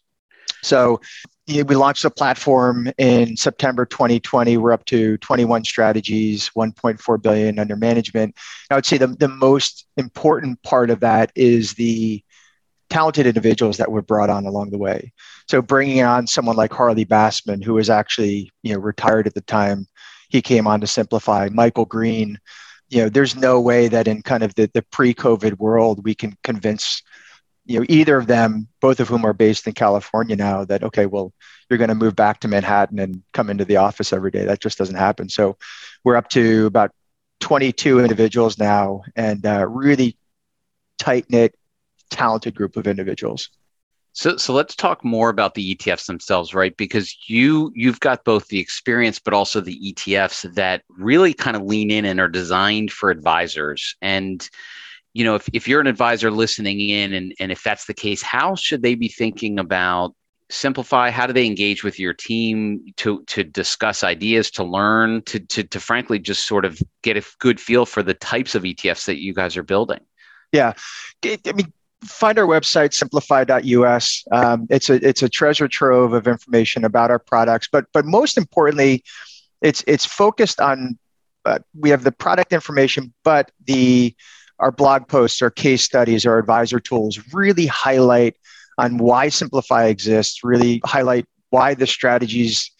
So 0.63 1.01
we 1.49 1.63
launched 1.63 2.03
the 2.03 2.11
platform 2.11 2.93
in 2.99 3.37
September 3.37 3.87
2020. 3.87 4.59
We're 4.59 4.73
up 4.73 4.85
to 4.87 5.17
21 5.19 5.65
strategies, 5.65 6.51
1.4 6.51 7.23
billion 7.23 7.59
under 7.59 7.77
management. 7.77 8.35
I 8.71 8.75
would 8.75 8.85
say 8.85 8.99
the, 8.99 9.07
the 9.07 9.29
most 9.29 9.87
important 9.97 10.63
part 10.63 10.91
of 10.91 11.01
that 11.01 11.33
is 11.35 11.75
the 11.75 12.23
talented 12.91 13.27
individuals 13.27 13.77
that 13.79 13.91
were 13.91 14.03
brought 14.03 14.31
on 14.31 14.47
along 14.47 14.71
the 14.71 14.79
way. 14.79 15.13
So 15.49 15.63
bringing 15.63 16.03
on 16.03 16.27
someone 16.27 16.57
like 16.57 16.73
Harley 16.73 17.05
Bassman, 17.05 17.63
who 17.63 17.75
was 17.75 17.91
actually 17.91 18.51
you 18.63 18.75
know 18.75 18.81
retired 18.81 19.27
at 19.27 19.35
the 19.35 19.41
time, 19.43 19.87
he 20.29 20.43
came 20.43 20.67
on 20.67 20.81
to 20.81 20.87
simplify. 20.87 21.49
Michael 21.51 21.87
Green, 21.87 22.39
you 22.89 23.03
know, 23.03 23.09
there's 23.09 23.37
no 23.37 23.61
way 23.61 23.89
that 23.89 24.09
in 24.09 24.23
kind 24.23 24.43
of 24.43 24.55
the, 24.55 24.71
the 24.75 24.83
pre-COVID 24.83 25.59
world 25.59 26.05
we 26.05 26.15
can 26.15 26.37
convince 26.45 27.03
you 27.69 27.79
know 27.79 27.87
either 27.89 28.17
of 28.17 28.27
them 28.27 28.67
both 28.81 28.99
of 28.99 29.09
whom 29.09 29.25
are 29.25 29.33
based 29.33 29.67
in 29.67 29.73
california 29.73 30.35
now 30.35 30.65
that 30.65 30.83
okay 30.83 31.07
well 31.07 31.33
you're 31.69 31.79
going 31.79 31.89
to 31.89 31.95
move 31.95 32.17
back 32.17 32.41
to 32.41 32.49
manhattan 32.49 32.99
and 32.99 33.23
come 33.33 33.51
into 33.51 33.65
the 33.65 33.77
office 33.77 34.13
every 34.13 34.31
day 34.31 34.45
that 34.45 34.61
just 34.61 34.79
doesn't 34.79 34.97
happen 34.97 35.29
so 35.29 35.57
we're 36.03 36.17
up 36.17 36.29
to 36.29 36.67
about 36.67 36.91
22 37.41 38.01
individuals 38.01 38.59
now 38.59 39.03
and 39.15 39.47
uh, 39.47 39.65
really 39.69 40.17
tight 40.99 41.27
knit 41.31 41.55
talented 42.11 42.55
group 42.55 42.77
of 42.77 42.87
individuals 42.87 43.51
so, 44.15 44.37
so 44.37 44.53
let's 44.53 44.75
talk 44.75 45.05
more 45.05 45.29
about 45.29 45.55
the 45.55 45.77
ETFs 45.77 46.07
themselves, 46.07 46.53
right? 46.53 46.77
Because 46.77 47.17
you 47.29 47.71
you've 47.77 48.01
got 48.01 48.25
both 48.25 48.49
the 48.49 48.59
experience, 48.59 49.21
but 49.21 49.33
also 49.33 49.61
the 49.61 49.93
ETFs 49.93 50.55
that 50.55 50.83
really 50.89 51.33
kind 51.33 51.57
of 51.57 51.63
lean 51.63 51.93
in 51.93 52.05
and 52.05 52.19
are 52.19 52.29
designed 52.29 52.91
for 52.91 53.11
advisors. 53.11 53.95
And 54.03 54.49
you 55.19 55.25
know, 55.25 55.35
if, 55.35 55.49
if 55.53 55.67
you're 55.67 55.81
an 55.81 55.89
advisor 55.89 56.31
listening 56.31 56.79
in 56.79 57.13
and, 57.13 57.35
and 57.41 57.51
if 57.51 57.65
that's 57.65 57.87
the 57.87 57.93
case, 57.93 58.23
how 58.23 58.55
should 58.55 58.83
they 58.83 58.95
be 58.95 59.09
thinking 59.09 59.59
about 59.59 60.15
simplify? 60.49 61.11
How 61.11 61.27
do 61.27 61.33
they 61.33 61.45
engage 61.45 61.83
with 61.83 61.99
your 61.99 62.15
team 62.15 62.85
to, 62.99 63.25
to 63.25 63.43
discuss 63.43 64.05
ideas, 64.05 64.49
to 64.53 64.63
learn, 64.63 65.23
to, 65.23 65.41
to, 65.41 65.65
to 65.65 65.81
frankly 65.81 66.21
just 66.21 66.47
sort 66.47 66.65
of 66.65 66.81
get 67.03 67.17
a 67.17 67.25
good 67.41 67.61
feel 67.61 67.85
for 67.85 68.01
the 68.01 68.15
types 68.15 68.55
of 68.55 68.63
ETFs 68.63 69.07
that 69.07 69.21
you 69.21 69.35
guys 69.35 69.57
are 69.57 69.65
building? 69.65 69.99
Yeah. 70.53 70.75
I 71.25 71.53
mean, 71.53 71.73
find 72.05 72.39
our 72.39 72.47
website 72.47 72.95
simplify.us 72.95 74.25
um, 74.31 74.69
it's 74.71 74.89
a 74.89 75.05
it's 75.05 75.25
a 75.25 75.29
treasure 75.29 75.67
trove 75.67 76.13
of 76.13 76.29
information 76.29 76.85
about 76.85 77.11
our 77.11 77.19
products 77.19 77.67
but 77.73 77.87
but 77.93 78.05
most 78.05 78.39
importantly 78.39 79.03
it's 79.63 79.83
it's 79.89 80.05
focused 80.05 80.61
on 80.61 80.97
uh, 81.45 81.59
we 81.77 81.91
have 81.91 82.05
the 82.05 82.13
product 82.13 82.53
information 82.53 83.13
but 83.25 83.51
the 83.67 84.15
our 84.59 84.73
blog 84.73 85.09
posts, 85.09 85.43
our 85.43 85.51
case 85.51 85.83
studies, 85.83 86.27
our 86.27 86.39
advisor 86.39 86.81
tools 86.81 87.19
really 87.33 87.67
highlight 87.67 88.37
on 88.79 88.99
why 88.99 89.29
Simplify 89.29 89.87
exists, 89.87 90.45
really 90.45 90.81
highlight 90.85 91.27
why 91.51 91.75
the 91.75 91.87
strategies 91.87 92.71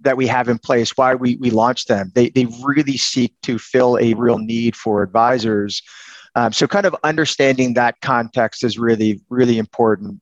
that 0.00 0.16
we 0.16 0.26
have 0.26 0.48
in 0.48 0.58
place, 0.58 0.96
why 0.96 1.14
we, 1.14 1.36
we 1.36 1.50
launched 1.50 1.88
them. 1.88 2.10
They, 2.14 2.30
they 2.30 2.46
really 2.64 2.96
seek 2.96 3.34
to 3.42 3.58
fill 3.58 3.98
a 4.00 4.14
real 4.14 4.38
need 4.38 4.74
for 4.74 5.02
advisors. 5.02 5.82
Um, 6.34 6.52
so 6.52 6.66
kind 6.66 6.86
of 6.86 6.96
understanding 7.04 7.74
that 7.74 8.00
context 8.00 8.64
is 8.64 8.78
really, 8.78 9.20
really 9.28 9.58
important. 9.58 10.20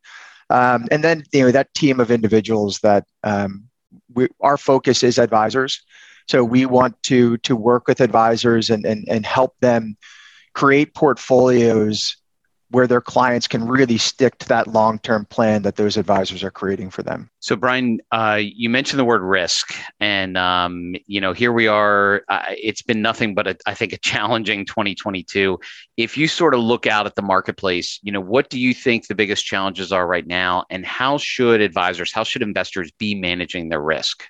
Um, 0.51 0.87
and 0.91 1.05
then, 1.05 1.23
you 1.33 1.45
know, 1.45 1.51
that 1.53 1.73
team 1.75 2.01
of 2.01 2.11
individuals 2.11 2.81
that 2.81 3.05
um, 3.23 3.69
we, 4.13 4.29
our 4.41 4.57
focus 4.57 5.03
is 5.03 5.19
advisors. 5.19 5.83
So 6.29 6.45
we 6.45 6.67
want 6.67 7.01
to, 7.05 7.39
to 7.39 7.57
work 7.57 7.87
with 7.89 8.01
advisors 8.01 8.69
and, 8.71 8.85
and, 8.85 9.07
and 9.09 9.25
help 9.25 9.55
them 9.61 9.97
create 10.55 10.95
portfolios 10.95 12.17
where 12.71 12.87
their 12.87 13.01
clients 13.01 13.49
can 13.49 13.67
really 13.67 13.99
stick 13.99 14.39
to 14.39 14.49
that 14.49 14.69
long-term 14.69 15.25
plan 15.27 15.63
that 15.63 15.75
those 15.75 15.97
advisors 15.97 16.45
are 16.45 16.53
creating 16.53 16.89
for 16.89 17.03
them. 17.03 17.29
So, 17.41 17.57
Brian, 17.57 18.01
uh, 18.13 18.39
you 18.41 18.71
mentioned 18.71 19.01
the 19.01 19.05
word 19.05 19.23
risk, 19.23 19.75
and 19.99 20.39
um, 20.39 20.95
you 21.07 21.21
know, 21.21 21.33
here 21.33 21.53
we 21.53 21.67
are. 21.67 22.23
Uh, 22.29 22.43
it's 22.51 22.83
been 22.83 23.03
nothing 23.03 23.35
but 23.35 23.49
a, 23.49 23.57
I 23.67 23.75
think 23.75 23.93
a 23.93 23.99
challenging 23.99 24.65
2022. 24.67 25.59
If 25.97 26.17
you 26.17 26.29
sort 26.29 26.55
of 26.55 26.61
look 26.61 26.87
out 26.87 27.07
at 27.07 27.17
the 27.17 27.23
marketplace, 27.23 27.99
you 28.03 28.13
know, 28.13 28.21
what 28.21 28.51
do 28.51 28.59
you 28.59 28.73
think 28.73 29.09
the 29.09 29.17
biggest 29.17 29.45
challenges 29.45 29.91
are 29.91 30.07
right 30.07 30.27
now, 30.27 30.65
and 30.71 30.87
how 30.87 31.19
should 31.19 31.61
advisors, 31.61 32.13
how 32.13 32.23
should 32.23 32.43
investors 32.43 32.93
be 32.99 33.17
managing 33.17 33.69
their 33.69 33.83
risk? 33.83 34.25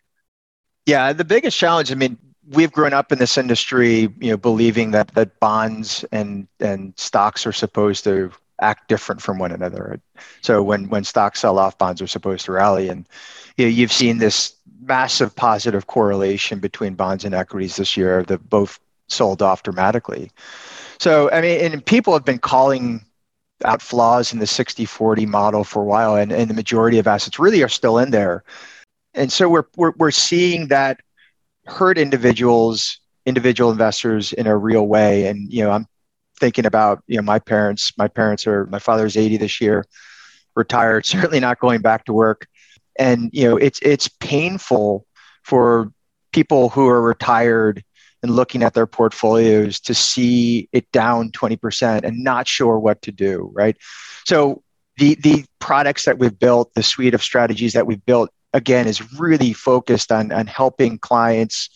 Yeah, 0.86 1.12
the 1.12 1.24
biggest 1.24 1.58
challenge. 1.58 1.92
I 1.92 1.94
mean, 1.94 2.16
we've 2.50 2.72
grown 2.72 2.92
up 2.92 3.12
in 3.12 3.18
this 3.18 3.38
industry, 3.38 4.08
you 4.18 4.30
know, 4.30 4.36
believing 4.36 4.90
that 4.90 5.14
that 5.14 5.38
bonds 5.40 6.04
and 6.12 6.48
and 6.58 6.92
stocks 6.96 7.46
are 7.46 7.52
supposed 7.52 8.04
to 8.04 8.32
act 8.60 8.88
different 8.88 9.22
from 9.22 9.38
one 9.38 9.52
another. 9.52 10.00
So 10.42 10.62
when 10.62 10.88
when 10.88 11.04
stocks 11.04 11.40
sell 11.40 11.58
off, 11.58 11.78
bonds 11.78 12.02
are 12.02 12.06
supposed 12.06 12.44
to 12.46 12.52
rally, 12.52 12.88
and 12.88 13.06
you 13.56 13.66
know, 13.66 13.70
you've 13.70 13.92
seen 13.92 14.18
this 14.18 14.54
massive 14.82 15.34
positive 15.36 15.86
correlation 15.86 16.58
between 16.58 16.94
bonds 16.94 17.24
and 17.24 17.34
equities 17.34 17.76
this 17.76 17.96
year 17.96 18.22
that 18.24 18.48
both 18.48 18.80
sold 19.08 19.42
off 19.42 19.62
dramatically. 19.62 20.30
So 20.98 21.30
I 21.30 21.40
mean, 21.40 21.72
and 21.72 21.84
people 21.84 22.12
have 22.12 22.24
been 22.24 22.38
calling 22.38 23.04
out 23.64 23.82
flaws 23.82 24.32
in 24.32 24.38
the 24.38 24.46
60-40 24.46 25.26
model 25.26 25.64
for 25.64 25.82
a 25.82 25.84
while, 25.84 26.16
and, 26.16 26.32
and 26.32 26.48
the 26.48 26.54
majority 26.54 26.98
of 26.98 27.06
assets 27.06 27.38
really 27.38 27.62
are 27.62 27.68
still 27.68 27.98
in 27.98 28.10
there. 28.10 28.42
And 29.12 29.30
so 29.30 29.50
we're, 29.50 29.64
we're, 29.76 29.92
we're 29.98 30.10
seeing 30.12 30.68
that 30.68 31.02
hurt 31.70 31.98
individuals, 31.98 32.98
individual 33.26 33.70
investors 33.70 34.32
in 34.32 34.46
a 34.46 34.56
real 34.56 34.86
way. 34.86 35.26
And 35.26 35.52
you 35.52 35.62
know, 35.62 35.70
I'm 35.70 35.86
thinking 36.38 36.66
about 36.66 37.02
you 37.06 37.16
know 37.16 37.22
my 37.22 37.38
parents. 37.38 37.92
My 37.96 38.08
parents 38.08 38.46
are 38.46 38.66
my 38.66 38.78
father's 38.78 39.16
80 39.16 39.36
this 39.38 39.60
year, 39.60 39.84
retired, 40.56 41.06
certainly 41.14 41.40
not 41.40 41.60
going 41.60 41.80
back 41.80 42.04
to 42.06 42.12
work. 42.12 42.46
And 42.98 43.30
you 43.32 43.48
know, 43.48 43.56
it's 43.56 43.78
it's 43.82 44.08
painful 44.08 45.06
for 45.44 45.92
people 46.32 46.68
who 46.68 46.86
are 46.88 47.00
retired 47.00 47.84
and 48.22 48.36
looking 48.36 48.62
at 48.62 48.74
their 48.74 48.86
portfolios 48.86 49.80
to 49.80 49.94
see 49.94 50.68
it 50.72 50.90
down 50.92 51.30
20% 51.30 52.04
and 52.04 52.22
not 52.22 52.46
sure 52.46 52.78
what 52.78 53.00
to 53.02 53.10
do, 53.10 53.50
right? 53.54 53.76
So 54.26 54.62
the 54.96 55.14
the 55.14 55.44
products 55.58 56.04
that 56.04 56.18
we've 56.18 56.38
built, 56.38 56.74
the 56.74 56.82
suite 56.82 57.14
of 57.14 57.22
strategies 57.22 57.72
that 57.72 57.86
we've 57.86 58.04
built 58.04 58.30
again 58.52 58.86
is 58.86 59.12
really 59.14 59.52
focused 59.52 60.10
on, 60.12 60.32
on 60.32 60.46
helping 60.46 60.98
clients 60.98 61.70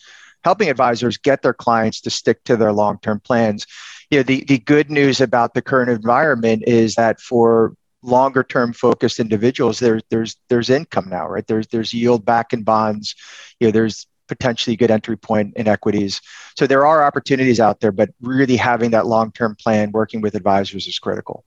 helping 0.45 0.69
advisors 0.69 1.17
get 1.17 1.41
their 1.41 1.55
clients 1.55 1.99
to 1.99 2.09
stick 2.11 2.43
to 2.43 2.55
their 2.55 2.71
long-term 2.71 3.19
plans. 3.21 3.65
You 4.11 4.19
know 4.19 4.23
the, 4.23 4.43
the 4.43 4.59
good 4.59 4.91
news 4.91 5.19
about 5.19 5.55
the 5.55 5.61
current 5.61 5.89
environment 5.89 6.63
is 6.67 6.93
that 6.95 7.19
for 7.19 7.75
longer 8.03 8.43
term 8.43 8.71
focused 8.71 9.19
individuals 9.19 9.79
there, 9.79 9.99
there's 10.11 10.37
there's 10.47 10.69
income 10.69 11.09
now 11.09 11.27
right? 11.27 11.45
There's 11.47 11.67
there's 11.67 11.93
yield 11.93 12.23
back 12.23 12.53
in 12.53 12.61
bonds. 12.61 13.15
You 13.59 13.67
know 13.67 13.71
there's 13.71 14.05
potentially 14.27 14.75
good 14.75 14.91
entry 14.91 15.17
point 15.17 15.53
in 15.55 15.67
equities. 15.67 16.21
So 16.57 16.67
there 16.67 16.85
are 16.85 17.03
opportunities 17.03 17.59
out 17.59 17.79
there 17.79 17.91
but 17.91 18.11
really 18.21 18.57
having 18.57 18.91
that 18.91 19.07
long 19.07 19.31
term 19.31 19.55
plan 19.55 19.91
working 19.91 20.21
with 20.21 20.35
advisors 20.35 20.87
is 20.87 20.99
critical 20.99 21.43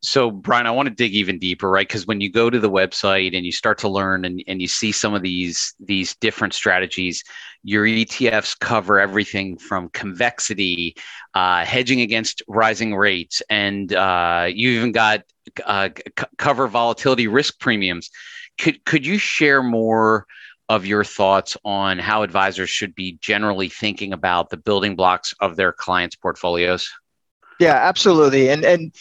so 0.00 0.30
brian 0.30 0.66
i 0.66 0.70
want 0.70 0.88
to 0.88 0.94
dig 0.94 1.14
even 1.14 1.38
deeper 1.38 1.70
right? 1.70 1.88
Because 1.88 2.06
when 2.06 2.20
you 2.20 2.30
go 2.30 2.50
to 2.50 2.58
the 2.58 2.70
website 2.70 3.36
and 3.36 3.44
you 3.44 3.52
start 3.52 3.78
to 3.78 3.88
learn 3.88 4.24
and, 4.24 4.42
and 4.46 4.60
you 4.60 4.68
see 4.68 4.92
some 4.92 5.14
of 5.14 5.22
these 5.22 5.74
these 5.80 6.14
different 6.16 6.54
strategies 6.54 7.24
your 7.64 7.84
etfs 7.84 8.58
cover 8.58 9.00
everything 9.00 9.58
from 9.58 9.88
convexity 9.90 10.94
uh, 11.34 11.64
hedging 11.64 12.00
against 12.00 12.42
rising 12.48 12.94
rates 12.94 13.42
and 13.50 13.92
uh, 13.92 14.46
you 14.48 14.70
even 14.70 14.92
got 14.92 15.22
uh, 15.64 15.88
c- 15.96 16.24
cover 16.36 16.66
volatility 16.68 17.26
risk 17.26 17.58
premiums. 17.58 18.10
Could 18.58 18.84
could 18.84 19.06
you 19.06 19.18
share 19.18 19.62
more 19.62 20.26
of 20.68 20.84
your 20.84 21.04
thoughts 21.04 21.56
on 21.64 21.98
how 21.98 22.22
advisors 22.22 22.68
should 22.68 22.94
be 22.94 23.18
generally 23.20 23.68
thinking 23.68 24.12
about 24.12 24.50
the 24.50 24.56
building 24.56 24.96
blocks 24.96 25.32
of 25.40 25.56
their 25.56 25.72
clients 25.72 26.16
portfolios? 26.16 26.90
Yeah, 27.58 27.74
absolutely. 27.74 28.50
And 28.50 28.64
and 28.64 28.94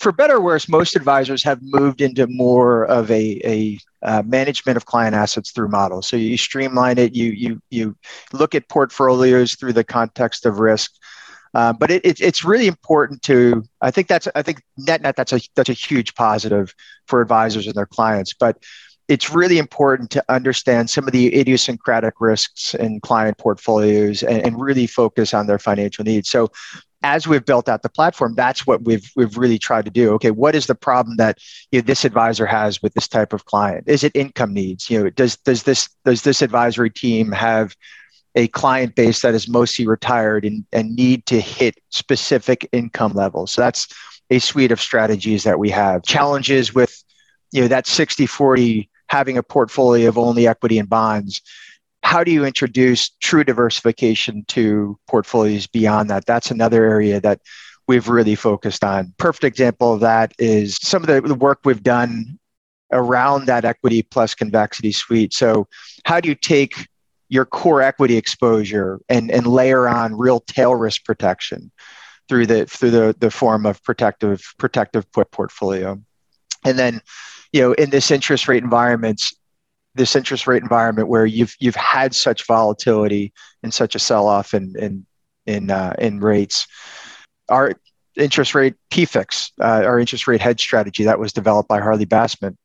for 0.00 0.12
better 0.12 0.36
or 0.36 0.40
worse, 0.40 0.66
most 0.68 0.96
advisors 0.96 1.44
have 1.44 1.60
moved 1.62 2.00
into 2.00 2.26
more 2.26 2.86
of 2.86 3.10
a, 3.10 3.40
a 3.44 3.78
uh, 4.02 4.22
management 4.24 4.78
of 4.78 4.86
client 4.86 5.14
assets 5.14 5.50
through 5.50 5.68
models. 5.68 6.08
So 6.08 6.16
you 6.16 6.38
streamline 6.38 6.96
it, 6.96 7.14
you 7.14 7.32
you 7.32 7.62
you 7.70 7.96
look 8.32 8.54
at 8.54 8.68
portfolios 8.68 9.54
through 9.54 9.74
the 9.74 9.84
context 9.84 10.46
of 10.46 10.58
risk. 10.58 10.90
Uh, 11.52 11.72
but 11.72 11.90
it, 11.90 12.04
it, 12.04 12.20
it's 12.20 12.44
really 12.44 12.66
important 12.66 13.20
to 13.22 13.62
I 13.82 13.90
think 13.90 14.08
that's 14.08 14.26
I 14.34 14.42
think 14.42 14.62
net 14.78 15.02
net 15.02 15.16
that's 15.16 15.34
a 15.34 15.40
that's 15.54 15.68
a 15.68 15.74
huge 15.74 16.14
positive 16.14 16.74
for 17.06 17.20
advisors 17.20 17.66
and 17.66 17.74
their 17.74 17.86
clients. 17.86 18.32
But 18.32 18.56
it's 19.08 19.34
really 19.34 19.58
important 19.58 20.08
to 20.12 20.24
understand 20.28 20.88
some 20.88 21.06
of 21.06 21.12
the 21.12 21.34
idiosyncratic 21.38 22.14
risks 22.20 22.74
in 22.74 23.00
client 23.00 23.36
portfolios 23.38 24.22
and, 24.22 24.40
and 24.46 24.60
really 24.60 24.86
focus 24.86 25.34
on 25.34 25.48
their 25.48 25.58
financial 25.58 26.04
needs. 26.04 26.30
So 26.30 26.48
as 27.02 27.26
we've 27.26 27.44
built 27.44 27.68
out 27.68 27.82
the 27.82 27.88
platform, 27.88 28.34
that's 28.34 28.66
what 28.66 28.82
we've 28.82 29.10
we've 29.16 29.36
really 29.38 29.58
tried 29.58 29.84
to 29.86 29.90
do. 29.90 30.12
Okay, 30.14 30.30
what 30.30 30.54
is 30.54 30.66
the 30.66 30.74
problem 30.74 31.16
that 31.16 31.38
you 31.70 31.80
know, 31.80 31.86
this 31.86 32.04
advisor 32.04 32.46
has 32.46 32.82
with 32.82 32.94
this 32.94 33.08
type 33.08 33.32
of 33.32 33.44
client? 33.46 33.84
Is 33.86 34.04
it 34.04 34.14
income 34.14 34.52
needs? 34.52 34.90
You 34.90 35.04
know, 35.04 35.10
does 35.10 35.36
does 35.36 35.62
this 35.62 35.88
does 36.04 36.22
this 36.22 36.42
advisory 36.42 36.90
team 36.90 37.32
have 37.32 37.74
a 38.34 38.48
client 38.48 38.94
base 38.94 39.22
that 39.22 39.34
is 39.34 39.48
mostly 39.48 39.86
retired 39.86 40.44
and, 40.44 40.64
and 40.72 40.94
need 40.94 41.26
to 41.26 41.40
hit 41.40 41.80
specific 41.88 42.68
income 42.72 43.12
levels? 43.12 43.52
So 43.52 43.62
that's 43.62 43.88
a 44.30 44.38
suite 44.38 44.70
of 44.70 44.80
strategies 44.80 45.44
that 45.44 45.58
we 45.58 45.70
have. 45.70 46.02
Challenges 46.02 46.74
with 46.74 47.02
you 47.52 47.62
know 47.62 47.68
that 47.68 47.86
60 47.86 48.26
40 48.26 48.90
having 49.08 49.38
a 49.38 49.42
portfolio 49.42 50.08
of 50.08 50.18
only 50.18 50.46
equity 50.46 50.78
and 50.78 50.88
bonds 50.88 51.42
how 52.02 52.24
do 52.24 52.30
you 52.30 52.44
introduce 52.44 53.10
true 53.20 53.44
diversification 53.44 54.44
to 54.48 54.98
portfolios 55.06 55.66
beyond 55.66 56.10
that? 56.10 56.26
That's 56.26 56.50
another 56.50 56.84
area 56.84 57.20
that 57.20 57.40
we've 57.86 58.08
really 58.08 58.34
focused 58.34 58.84
on. 58.84 59.12
Perfect 59.18 59.44
example 59.44 59.92
of 59.92 60.00
that 60.00 60.32
is 60.38 60.76
some 60.76 61.02
of 61.02 61.08
the, 61.08 61.34
work 61.34 61.60
we've 61.64 61.82
done 61.82 62.38
around 62.92 63.46
that 63.46 63.64
equity 63.64 64.02
plus 64.02 64.34
convexity 64.34 64.92
suite. 64.92 65.34
So, 65.34 65.68
how 66.04 66.20
do 66.20 66.28
you 66.28 66.34
take 66.34 66.88
your 67.28 67.44
core 67.44 67.82
equity 67.82 68.16
exposure 68.16 69.00
and, 69.08 69.30
and 69.30 69.46
layer 69.46 69.88
on 69.88 70.16
real 70.16 70.40
tail 70.40 70.74
risk 70.74 71.04
protection 71.04 71.70
through 72.28 72.46
the 72.46 72.66
through 72.66 72.90
the, 72.90 73.16
the 73.18 73.30
form 73.30 73.66
of 73.66 73.82
protective 73.82 74.42
protective 74.58 75.10
put 75.12 75.30
portfolio? 75.30 76.00
And 76.64 76.78
then, 76.78 77.00
you 77.52 77.60
know, 77.62 77.72
in 77.72 77.90
this 77.90 78.10
interest 78.10 78.48
rate 78.48 78.62
environment, 78.62 79.22
this 79.94 80.14
interest 80.14 80.46
rate 80.46 80.62
environment 80.62 81.08
where 81.08 81.26
you've 81.26 81.54
you've 81.58 81.76
had 81.76 82.14
such 82.14 82.46
volatility 82.46 83.32
and 83.62 83.74
such 83.74 83.94
a 83.94 83.98
sell 83.98 84.26
off 84.26 84.54
in 84.54 84.74
in 84.78 85.06
in 85.46 85.70
uh, 85.70 85.94
in 85.98 86.20
rates. 86.20 86.66
Our 87.48 87.74
interest 88.16 88.54
rate 88.54 88.74
PFIX, 88.90 89.50
uh, 89.60 89.84
our 89.84 89.98
interest 89.98 90.26
rate 90.26 90.40
hedge 90.40 90.60
strategy 90.60 91.04
that 91.04 91.18
was 91.18 91.32
developed 91.32 91.68
by 91.68 91.80
Harley 91.80 92.06
Bassman, 92.06 92.56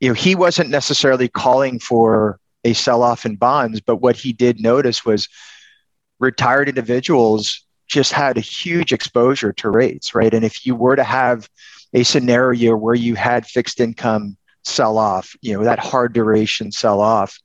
you 0.00 0.08
know, 0.08 0.14
he 0.14 0.34
wasn't 0.34 0.70
necessarily 0.70 1.28
calling 1.28 1.78
for 1.78 2.38
a 2.64 2.72
sell 2.72 3.02
off 3.02 3.26
in 3.26 3.36
bonds, 3.36 3.80
but 3.80 3.96
what 3.96 4.16
he 4.16 4.32
did 4.32 4.60
notice 4.60 5.04
was 5.04 5.28
retired 6.18 6.68
individuals 6.68 7.64
just 7.88 8.12
had 8.12 8.36
a 8.36 8.40
huge 8.40 8.92
exposure 8.92 9.52
to 9.52 9.68
rates, 9.68 10.14
right? 10.14 10.32
And 10.32 10.44
if 10.44 10.64
you 10.64 10.74
were 10.74 10.96
to 10.96 11.04
have 11.04 11.48
a 11.92 12.04
scenario 12.04 12.74
where 12.76 12.94
you 12.94 13.14
had 13.14 13.46
fixed 13.46 13.80
income 13.80 14.36
sell 14.64 14.98
off, 14.98 15.34
you 15.40 15.52
know, 15.56 15.64
that 15.64 15.78
hard 15.78 16.12
duration 16.12 16.72
sell 16.72 17.00
off, 17.00 17.38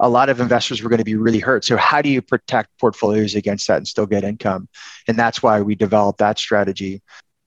a 0.00 0.08
lot 0.08 0.30
of 0.30 0.40
investors 0.40 0.82
were 0.82 0.88
going 0.88 0.98
to 0.98 1.04
be 1.04 1.14
really 1.14 1.38
hurt. 1.38 1.64
So 1.64 1.76
how 1.76 2.00
do 2.00 2.08
you 2.08 2.22
protect 2.22 2.70
portfolios 2.78 3.34
against 3.34 3.68
that 3.68 3.76
and 3.76 3.86
still 3.86 4.06
get 4.06 4.24
income? 4.24 4.68
And 5.06 5.18
that's 5.18 5.42
why 5.42 5.60
we 5.60 5.74
developed 5.74 6.18
that 6.20 6.38
strategy. 6.38 7.02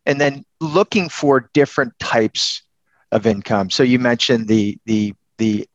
And 0.05 0.21
then 0.21 0.45
looking 0.59 1.09
for 1.09 1.49
different 1.53 1.97
types 1.99 2.61
of 3.11 3.25
income. 3.25 3.69
So 3.69 3.83
you 3.83 3.99
mentioned 3.99 4.47
the 4.47 4.77
the 4.85 5.13
the 5.37 5.67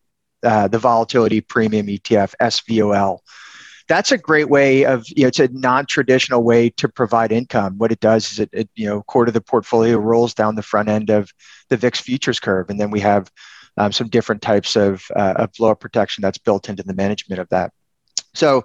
uh, 0.42 0.68
the 0.68 0.78
volatility 0.78 1.40
premium 1.40 1.86
ETF 1.86 2.34
SVOL. 2.40 3.18
That's 3.88 4.12
a 4.12 4.18
great 4.18 4.50
way 4.50 4.84
of 4.84 5.06
you 5.08 5.22
know 5.22 5.28
it's 5.28 5.40
a 5.40 5.48
non-traditional 5.48 6.44
way 6.44 6.70
to 6.70 6.88
provide 6.88 7.32
income. 7.32 7.78
What 7.78 7.90
it 7.90 8.00
does 8.00 8.32
is 8.32 8.38
it, 8.38 8.50
it 8.52 8.70
you 8.74 8.86
know 8.86 9.02
quarter 9.02 9.30
the 9.30 9.40
portfolio 9.40 9.96
rolls 9.96 10.34
down 10.34 10.54
the 10.54 10.62
front 10.62 10.88
end 10.88 11.10
of 11.10 11.30
the 11.68 11.76
VIX 11.76 11.98
futures 12.00 12.40
curve. 12.40 12.70
And 12.70 12.78
then 12.78 12.90
we 12.90 13.00
have 13.00 13.30
um, 13.78 13.92
some 13.92 14.08
different 14.08 14.42
types 14.42 14.76
of, 14.76 15.04
uh, 15.16 15.34
of 15.36 15.52
blowout 15.52 15.80
protection 15.80 16.22
that's 16.22 16.38
built 16.38 16.68
into 16.68 16.82
the 16.82 16.94
management 16.94 17.40
of 17.40 17.48
that. 17.50 17.72
So, 18.34 18.64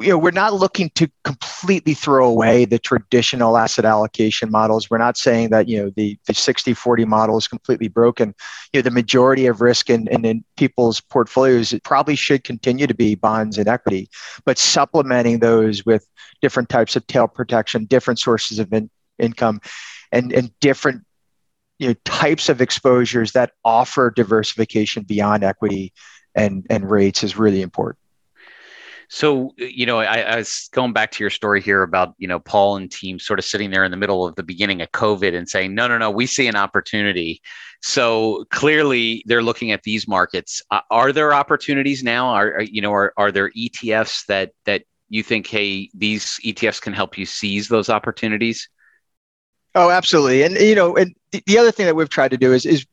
you 0.00 0.08
know, 0.08 0.18
we're 0.18 0.30
not 0.30 0.54
looking 0.54 0.90
to 0.94 1.08
completely 1.24 1.94
throw 1.94 2.26
away 2.26 2.64
the 2.64 2.78
traditional 2.78 3.56
asset 3.56 3.84
allocation 3.84 4.50
models. 4.50 4.90
We're 4.90 4.98
not 4.98 5.16
saying 5.16 5.50
that, 5.50 5.68
you 5.68 5.82
know, 5.82 5.90
the, 5.96 6.18
the 6.26 6.34
60 6.34 6.74
40 6.74 7.04
model 7.04 7.36
is 7.36 7.46
completely 7.46 7.88
broken. 7.88 8.34
You 8.72 8.78
know, 8.80 8.82
the 8.82 8.90
majority 8.90 9.46
of 9.46 9.60
risk 9.60 9.90
in, 9.90 10.08
in, 10.08 10.24
in 10.24 10.44
people's 10.56 11.00
portfolios 11.00 11.74
probably 11.84 12.16
should 12.16 12.44
continue 12.44 12.86
to 12.86 12.94
be 12.94 13.14
bonds 13.14 13.58
and 13.58 13.68
equity, 13.68 14.08
but 14.44 14.58
supplementing 14.58 15.38
those 15.40 15.84
with 15.84 16.06
different 16.40 16.68
types 16.68 16.96
of 16.96 17.06
tail 17.06 17.28
protection, 17.28 17.84
different 17.84 18.18
sources 18.18 18.58
of 18.58 18.72
in, 18.72 18.90
income, 19.18 19.60
and, 20.12 20.32
and 20.32 20.50
different 20.60 21.04
you 21.78 21.88
know 21.88 21.94
types 22.04 22.48
of 22.48 22.60
exposures 22.60 23.32
that 23.32 23.52
offer 23.64 24.12
diversification 24.14 25.02
beyond 25.02 25.42
equity 25.42 25.92
and 26.34 26.66
and 26.68 26.88
rates 26.88 27.24
is 27.24 27.38
really 27.38 27.62
important 27.62 27.98
so 29.12 29.52
you 29.56 29.84
know 29.84 29.98
I, 29.98 30.20
I, 30.20 30.36
was 30.36 30.68
going 30.72 30.92
back 30.92 31.10
to 31.12 31.22
your 31.22 31.30
story 31.30 31.60
here 31.60 31.82
about 31.82 32.14
you 32.18 32.28
know 32.28 32.38
paul 32.38 32.76
and 32.76 32.90
team 32.90 33.18
sort 33.18 33.38
of 33.38 33.44
sitting 33.44 33.70
there 33.70 33.84
in 33.84 33.90
the 33.90 33.96
middle 33.96 34.24
of 34.24 34.36
the 34.36 34.42
beginning 34.42 34.80
of 34.80 34.92
covid 34.92 35.36
and 35.36 35.48
saying 35.48 35.74
no 35.74 35.88
no 35.88 35.98
no 35.98 36.10
we 36.10 36.26
see 36.26 36.46
an 36.46 36.56
opportunity. 36.56 37.40
So 37.82 38.44
clearly 38.50 39.22
they're 39.26 39.42
looking 39.42 39.72
at 39.72 39.82
these 39.82 40.06
markets. 40.06 40.62
Uh, 40.70 40.80
are 40.90 41.12
there 41.12 41.32
opportunities 41.32 42.02
now? 42.02 42.28
Are, 42.28 42.56
are 42.56 42.62
you 42.62 42.82
know 42.82 42.92
are, 42.92 43.12
are 43.16 43.32
there 43.32 43.50
etfs 43.56 44.26
that 44.26 44.52
that 44.66 44.82
you 45.08 45.22
think 45.22 45.46
hey 45.46 45.90
these 45.94 46.38
etfs 46.44 46.80
can 46.80 46.92
help 46.92 47.18
you 47.18 47.26
seize 47.26 47.68
those 47.68 47.88
opportunities? 47.88 48.68
Oh, 49.74 49.90
absolutely. 49.90 50.42
And 50.42 50.56
you 50.56 50.74
know, 50.74 50.96
and 50.96 51.14
the 51.32 51.58
other 51.58 51.72
thing 51.72 51.86
that 51.86 51.96
we've 51.96 52.08
tried 52.08 52.32
to 52.32 52.36
do 52.36 52.52
is 52.52 52.66
is 52.66 52.86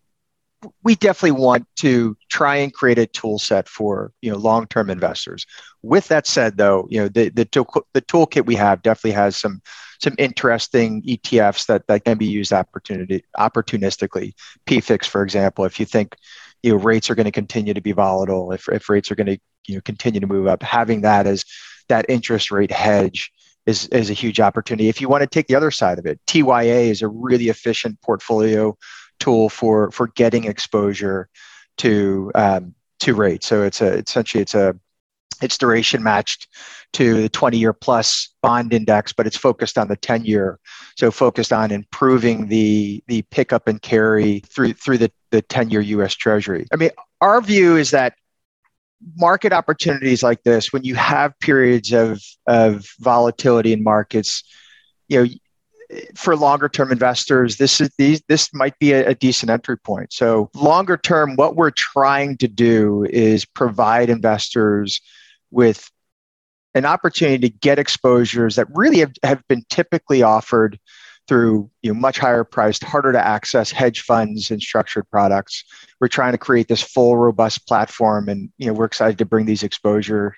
we 0.83 0.95
definitely 0.95 1.39
want 1.39 1.67
to 1.77 2.17
try 2.29 2.55
and 2.57 2.73
create 2.73 2.97
a 2.97 3.05
tool 3.05 3.39
set 3.39 3.67
for 3.69 4.11
you 4.21 4.31
know 4.31 4.37
long-term 4.37 4.89
investors. 4.89 5.45
With 5.83 6.07
that 6.07 6.27
said, 6.27 6.57
though, 6.57 6.87
you 6.89 7.01
know 7.01 7.07
the 7.07 7.29
the, 7.29 7.45
tool, 7.45 7.67
the 7.93 8.01
toolkit 8.01 8.45
we 8.45 8.55
have 8.55 8.81
definitely 8.81 9.11
has 9.11 9.37
some 9.37 9.61
some 9.99 10.15
interesting 10.17 11.01
ETFs 11.03 11.65
that 11.67 11.85
that 11.87 12.05
can 12.05 12.17
be 12.17 12.25
used 12.25 12.53
opportunity 12.53 13.23
opportunistically. 13.37 14.33
PFIX, 14.67 15.05
for 15.05 15.23
example, 15.23 15.65
if 15.65 15.79
you 15.79 15.85
think 15.85 16.15
you 16.63 16.71
know 16.71 16.77
rates 16.77 17.09
are 17.09 17.15
going 17.15 17.25
to 17.25 17.31
continue 17.31 17.73
to 17.73 17.81
be 17.81 17.91
volatile, 17.91 18.51
if 18.51 18.67
if 18.69 18.89
rates 18.89 19.11
are 19.11 19.15
going 19.15 19.27
to 19.27 19.39
you 19.67 19.75
know 19.75 19.81
continue 19.81 20.19
to 20.19 20.27
move 20.27 20.47
up, 20.47 20.63
having 20.63 21.01
that 21.01 21.27
as 21.27 21.45
that 21.89 22.05
interest 22.09 22.51
rate 22.51 22.71
hedge 22.71 23.31
is, 23.65 23.87
is 23.87 24.09
a 24.09 24.13
huge 24.13 24.39
opportunity. 24.39 24.89
If 24.89 25.01
you 25.01 25.09
want 25.09 25.21
to 25.21 25.27
take 25.27 25.47
the 25.47 25.55
other 25.55 25.71
side 25.71 25.99
of 25.99 26.05
it, 26.05 26.19
TYA 26.25 26.89
is 26.89 27.01
a 27.01 27.07
really 27.07 27.49
efficient 27.49 28.01
portfolio 28.01 28.77
tool 29.19 29.49
for 29.49 29.91
for 29.91 30.07
getting 30.07 30.45
exposure 30.45 31.29
to 31.77 32.31
um, 32.35 32.73
to 32.99 33.13
rates. 33.13 33.47
So 33.47 33.63
it's 33.63 33.81
a 33.81 33.99
essentially 33.99 34.41
it's 34.41 34.55
a 34.55 34.75
it's 35.41 35.57
duration 35.57 36.01
matched 36.01 36.47
to 36.93 37.21
the 37.21 37.29
20 37.29 37.57
year 37.57 37.73
plus 37.73 38.29
bond 38.41 38.73
index, 38.73 39.13
but 39.13 39.27
it's 39.27 39.37
focused 39.37 39.77
on 39.77 39.87
the 39.87 39.95
10 39.95 40.25
year. 40.25 40.59
So 40.97 41.11
focused 41.11 41.53
on 41.53 41.71
improving 41.71 42.47
the 42.47 43.03
the 43.07 43.21
pickup 43.23 43.67
and 43.67 43.81
carry 43.81 44.39
through 44.39 44.73
through 44.73 44.97
the, 44.97 45.11
the 45.31 45.41
10 45.41 45.69
year 45.69 45.81
US 45.81 46.15
Treasury. 46.15 46.65
I 46.71 46.75
mean, 46.75 46.91
our 47.21 47.41
view 47.41 47.75
is 47.75 47.91
that 47.91 48.15
market 49.15 49.53
opportunities 49.53 50.23
like 50.23 50.43
this, 50.43 50.73
when 50.73 50.83
you 50.83 50.95
have 50.95 51.37
periods 51.39 51.93
of, 51.93 52.21
of 52.47 52.85
volatility 52.99 53.73
in 53.73 53.83
markets, 53.83 54.43
you 55.07 55.23
know, 55.23 55.29
for 56.15 56.35
longer 56.35 56.67
term 56.69 56.91
investors, 56.91 57.57
this 57.57 57.79
is 57.79 57.89
these 57.97 58.21
this 58.27 58.53
might 58.53 58.77
be 58.79 58.93
a, 58.93 59.09
a, 59.09 59.15
decent 59.15 59.49
entry 59.49 59.77
point. 59.77 60.11
So 60.11 60.49
longer 60.53 60.97
term, 60.97 61.35
what 61.35 61.55
we're 61.55 61.71
trying 61.71 62.37
to 62.37 62.47
do 62.47 63.05
is 63.09 63.45
provide 63.45 64.09
investors 64.09 64.99
with 65.49 65.89
an 66.75 66.85
opportunity 66.85 67.49
to 67.49 67.57
get 67.57 67.79
exposures 67.79 68.55
that 68.55 68.67
really 68.73 68.99
have, 68.99 69.13
have 69.23 69.47
been 69.47 69.63
typically 69.69 70.21
offered 70.23 70.77
through 71.27 71.69
you 71.81 71.93
know, 71.93 71.99
much 71.99 72.19
higher 72.19 72.43
priced, 72.43 72.83
harder 72.83 73.11
to 73.11 73.25
access 73.25 73.71
hedge 73.71 74.01
funds 74.01 74.51
and 74.51 74.61
structured 74.61 75.09
products. 75.09 75.63
We're 75.99 76.07
trying 76.07 76.31
to 76.33 76.37
create 76.37 76.67
this 76.67 76.81
full, 76.81 77.17
robust 77.17 77.67
platform, 77.67 78.29
and 78.29 78.49
you 78.57 78.67
know, 78.67 78.73
we're 78.73 78.85
excited 78.85 79.17
to 79.19 79.25
bring 79.25 79.45
these 79.45 79.63
exposure 79.63 80.35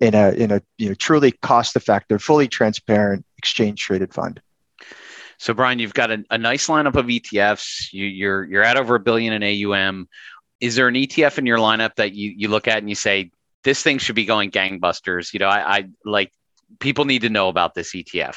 in 0.00 0.14
a 0.14 0.30
in 0.32 0.50
a 0.50 0.60
you 0.78 0.88
know 0.88 0.94
truly 0.94 1.32
cost 1.32 1.76
effective, 1.76 2.22
fully 2.22 2.48
transparent 2.48 3.24
exchange 3.38 3.80
traded 3.80 4.12
fund. 4.12 4.40
So 5.42 5.52
Brian, 5.54 5.80
you've 5.80 5.92
got 5.92 6.12
a, 6.12 6.24
a 6.30 6.38
nice 6.38 6.68
lineup 6.68 6.94
of 6.94 7.06
ETFs. 7.06 7.92
You, 7.92 8.04
you're 8.06 8.44
you're 8.44 8.62
at 8.62 8.76
over 8.76 8.94
a 8.94 9.00
billion 9.00 9.32
in 9.32 9.42
AUM. 9.42 10.08
Is 10.60 10.76
there 10.76 10.86
an 10.86 10.94
ETF 10.94 11.36
in 11.38 11.46
your 11.46 11.58
lineup 11.58 11.96
that 11.96 12.14
you 12.14 12.32
you 12.36 12.46
look 12.46 12.68
at 12.68 12.78
and 12.78 12.88
you 12.88 12.94
say 12.94 13.32
this 13.64 13.82
thing 13.82 13.98
should 13.98 14.14
be 14.14 14.24
going 14.24 14.52
gangbusters? 14.52 15.32
You 15.32 15.40
know, 15.40 15.48
I, 15.48 15.78
I 15.78 15.84
like 16.04 16.30
people 16.78 17.06
need 17.06 17.22
to 17.22 17.28
know 17.28 17.48
about 17.48 17.74
this 17.74 17.92
ETF. 17.92 18.36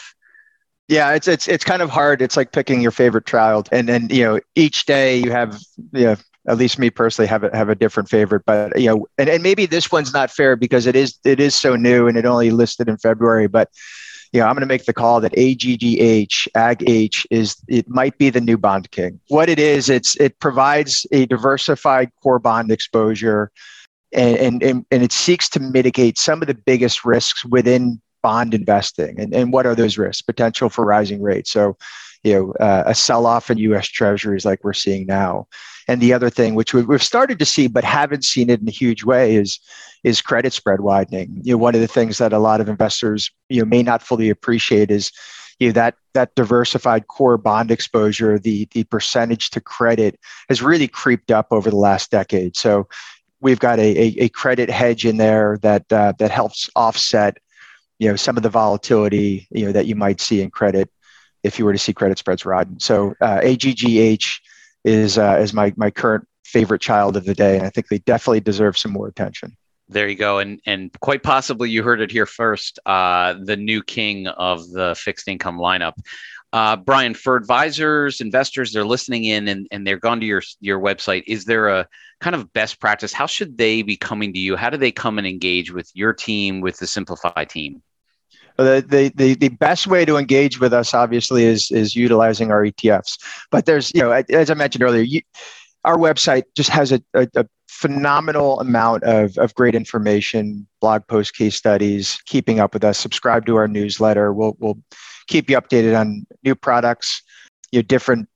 Yeah, 0.87 1.11
it's 1.11 1.27
it's 1.27 1.47
it's 1.47 1.63
kind 1.63 1.83
of 1.83 1.91
hard. 1.91 2.23
It's 2.23 2.35
like 2.35 2.51
picking 2.51 2.81
your 2.81 2.89
favorite 2.89 3.27
child, 3.27 3.69
and 3.71 3.87
then 3.87 4.07
you 4.09 4.23
know 4.23 4.39
each 4.55 4.87
day 4.87 5.15
you 5.17 5.29
have 5.29 5.59
you 5.93 6.05
know 6.05 6.15
at 6.47 6.57
least 6.57 6.79
me 6.79 6.89
personally 6.89 7.27
have 7.27 7.43
a, 7.43 7.55
have 7.55 7.69
a 7.69 7.75
different 7.75 8.07
favorite 8.07 8.43
but 8.45 8.79
you 8.79 8.87
know 8.87 9.07
and, 9.17 9.29
and 9.29 9.41
maybe 9.41 9.65
this 9.65 9.91
one's 9.91 10.13
not 10.13 10.29
fair 10.29 10.55
because 10.55 10.85
it 10.85 10.95
is 10.95 11.17
it 11.25 11.39
is 11.39 11.55
so 11.55 11.75
new 11.75 12.07
and 12.07 12.17
it 12.17 12.25
only 12.25 12.51
listed 12.51 12.87
in 12.87 12.99
february 12.99 13.47
but 13.47 13.67
you 14.31 14.39
know 14.39 14.47
i'm 14.47 14.53
going 14.53 14.61
to 14.61 14.67
make 14.67 14.85
the 14.85 14.93
call 14.93 15.21
that 15.21 15.37
aggh 15.37 15.99
ag-h 16.55 17.27
is 17.29 17.55
it 17.67 17.87
might 17.89 18.17
be 18.17 18.29
the 18.29 18.41
new 18.41 18.57
bond 18.57 18.89
king 18.91 19.19
what 19.29 19.49
it 19.49 19.59
is 19.59 19.89
it's 19.89 20.15
it 20.19 20.39
provides 20.39 21.05
a 21.11 21.25
diversified 21.25 22.09
core 22.21 22.39
bond 22.39 22.71
exposure 22.71 23.51
and, 24.13 24.63
and, 24.63 24.85
and 24.91 25.03
it 25.03 25.11
seeks 25.11 25.49
to 25.49 25.59
mitigate 25.59 26.17
some 26.17 26.41
of 26.41 26.47
the 26.47 26.53
biggest 26.53 27.03
risks 27.03 27.43
within 27.43 27.99
bond 28.25 28.55
investing, 28.55 29.19
and, 29.19 29.35
and 29.35 29.53
what 29.53 29.67
are 29.67 29.75
those 29.75 29.99
risks? 29.99 30.23
Potential 30.23 30.67
for 30.67 30.83
rising 30.83 31.21
rates. 31.21 31.51
So, 31.51 31.77
you 32.25 32.33
know, 32.33 32.53
uh, 32.53 32.83
a 32.87 32.95
sell-off 32.95 33.51
in 33.51 33.59
U.S. 33.59 33.87
Treasuries 33.87 34.45
like 34.45 34.63
we're 34.63 34.73
seeing 34.73 35.05
now. 35.05 35.47
And 35.87 36.01
the 36.01 36.11
other 36.11 36.31
thing, 36.31 36.55
which 36.55 36.73
we've 36.73 37.03
started 37.03 37.37
to 37.37 37.45
see 37.45 37.67
but 37.67 37.83
haven't 37.83 38.25
seen 38.25 38.49
it 38.49 38.59
in 38.59 38.67
a 38.67 38.71
huge 38.71 39.03
way, 39.03 39.35
is 39.35 39.59
is 40.03 40.21
credit 40.21 40.51
spread 40.51 40.81
widening. 40.81 41.39
You 41.43 41.53
know, 41.53 41.57
one 41.59 41.75
of 41.75 41.81
the 41.81 41.87
things 41.87 42.17
that 42.17 42.33
a 42.33 42.39
lot 42.39 42.61
of 42.61 42.67
investors 42.67 43.29
you 43.49 43.61
know 43.61 43.65
may 43.65 43.83
not 43.83 44.01
fully 44.01 44.29
appreciate 44.29 44.89
is 44.89 45.11
you 45.59 45.67
know, 45.67 45.73
that 45.73 45.95
that 46.15 46.33
diversified 46.33 47.07
core 47.07 47.37
bond 47.37 47.69
exposure, 47.69 48.39
the 48.39 48.67
the 48.71 48.85
percentage 48.85 49.51
to 49.51 49.61
credit 49.61 50.19
has 50.49 50.63
really 50.63 50.87
creeped 50.87 51.29
up 51.29 51.47
over 51.51 51.69
the 51.69 51.75
last 51.75 52.09
decade. 52.09 52.57
So 52.57 52.87
we've 53.39 53.59
got 53.59 53.77
a, 53.77 53.83
a, 53.83 54.23
a 54.23 54.29
credit 54.29 54.71
hedge 54.71 55.05
in 55.05 55.17
there 55.17 55.59
that 55.61 55.93
uh, 55.93 56.13
that 56.17 56.31
helps 56.31 56.71
offset 56.75 57.37
you 57.99 58.09
know 58.09 58.15
some 58.15 58.35
of 58.35 58.41
the 58.41 58.49
volatility 58.49 59.47
you 59.51 59.67
know 59.67 59.71
that 59.71 59.85
you 59.85 59.95
might 59.95 60.19
see 60.19 60.41
in 60.41 60.49
credit 60.49 60.89
if 61.45 61.59
you 61.59 61.65
were 61.65 61.73
to 61.73 61.79
see 61.79 61.93
credit 61.93 62.17
spreads 62.17 62.45
rise. 62.45 62.65
So 62.79 63.13
uh, 63.21 63.39
AGGH 63.41 64.39
is 64.83 65.17
uh, 65.17 65.37
is 65.39 65.53
my 65.53 65.73
my 65.77 65.91
current 65.91 66.27
favorite 66.43 66.81
child 66.81 67.15
of 67.17 67.25
the 67.25 67.35
day, 67.35 67.57
and 67.57 67.65
I 67.65 67.69
think 67.69 67.87
they 67.87 67.99
definitely 67.99 68.39
deserve 68.41 68.77
some 68.77 68.91
more 68.91 69.07
attention. 69.07 69.55
There 69.87 70.07
you 70.07 70.15
go, 70.15 70.39
and 70.39 70.59
and 70.65 70.91
quite 70.99 71.23
possibly 71.23 71.69
you 71.69 71.83
heard 71.83 72.01
it 72.01 72.11
here 72.11 72.25
first. 72.25 72.79
Uh, 72.85 73.35
the 73.43 73.57
new 73.57 73.83
king 73.83 74.27
of 74.27 74.69
the 74.69 74.95
fixed 74.97 75.27
income 75.27 75.57
lineup. 75.57 75.93
Uh, 76.53 76.75
Brian, 76.77 77.13
for 77.13 77.35
advisors, 77.35 78.21
investors, 78.21 78.71
they're 78.71 78.85
listening 78.85 79.25
in 79.25 79.49
and, 79.49 79.67
and 79.71 79.85
they're 79.85 79.99
gone 79.99 80.19
to 80.21 80.25
your 80.25 80.41
your 80.61 80.79
website. 80.79 81.23
Is 81.27 81.45
there 81.45 81.67
a 81.67 81.87
kind 82.21 82.35
of 82.35 82.51
best 82.53 82.79
practice? 82.79 83.11
How 83.11 83.25
should 83.25 83.57
they 83.57 83.81
be 83.81 83.97
coming 83.97 84.33
to 84.33 84.39
you? 84.39 84.55
How 84.55 84.69
do 84.69 84.77
they 84.77 84.91
come 84.91 85.17
and 85.17 85.27
engage 85.27 85.71
with 85.71 85.91
your 85.93 86.13
team, 86.13 86.61
with 86.61 86.77
the 86.77 86.87
Simplify 86.87 87.43
team? 87.43 87.83
The, 88.57 89.11
the, 89.15 89.35
the, 89.35 89.49
best 89.49 89.87
way 89.87 90.05
to 90.05 90.17
engage 90.17 90.59
with 90.59 90.73
us, 90.73 90.93
obviously, 90.93 91.43
is, 91.43 91.71
is 91.71 91.95
utilizing 91.95 92.51
our 92.51 92.63
ETFs. 92.63 93.21
But 93.51 93.65
there's, 93.65 93.91
you 93.93 94.01
know, 94.01 94.11
as 94.11 94.49
I 94.49 94.53
mentioned 94.53 94.83
earlier, 94.83 95.01
you, 95.01 95.21
our 95.83 95.97
website 95.97 96.43
just 96.55 96.69
has 96.69 96.91
a, 96.91 97.01
a, 97.13 97.27
a 97.35 97.45
phenomenal 97.67 98.59
amount 98.61 99.03
of, 99.03 99.37
of 99.37 99.53
great 99.55 99.75
information, 99.75 100.65
blog 100.79 101.05
posts, 101.07 101.31
case 101.31 101.55
studies, 101.55 102.17
keeping 102.25 102.59
up 102.59 102.73
with 102.73 102.83
us. 102.83 102.97
Subscribe 102.97 103.45
to 103.45 103.57
our 103.57 103.67
newsletter. 103.67 104.31
We'll, 104.31 104.55
we'll 104.59 104.79
keep 105.27 105.49
you 105.49 105.57
updated 105.59 105.99
on 105.99 106.25
new 106.43 106.55
products, 106.55 107.21
you 107.71 107.79
know, 107.79 107.83
different 107.83 108.29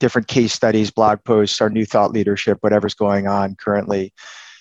different 0.00 0.26
case 0.26 0.52
studies, 0.52 0.90
blog 0.90 1.22
posts, 1.22 1.60
our 1.60 1.70
new 1.70 1.86
thought 1.86 2.10
leadership, 2.10 2.58
whatever's 2.60 2.92
going 2.92 3.28
on 3.28 3.54
currently. 3.54 4.12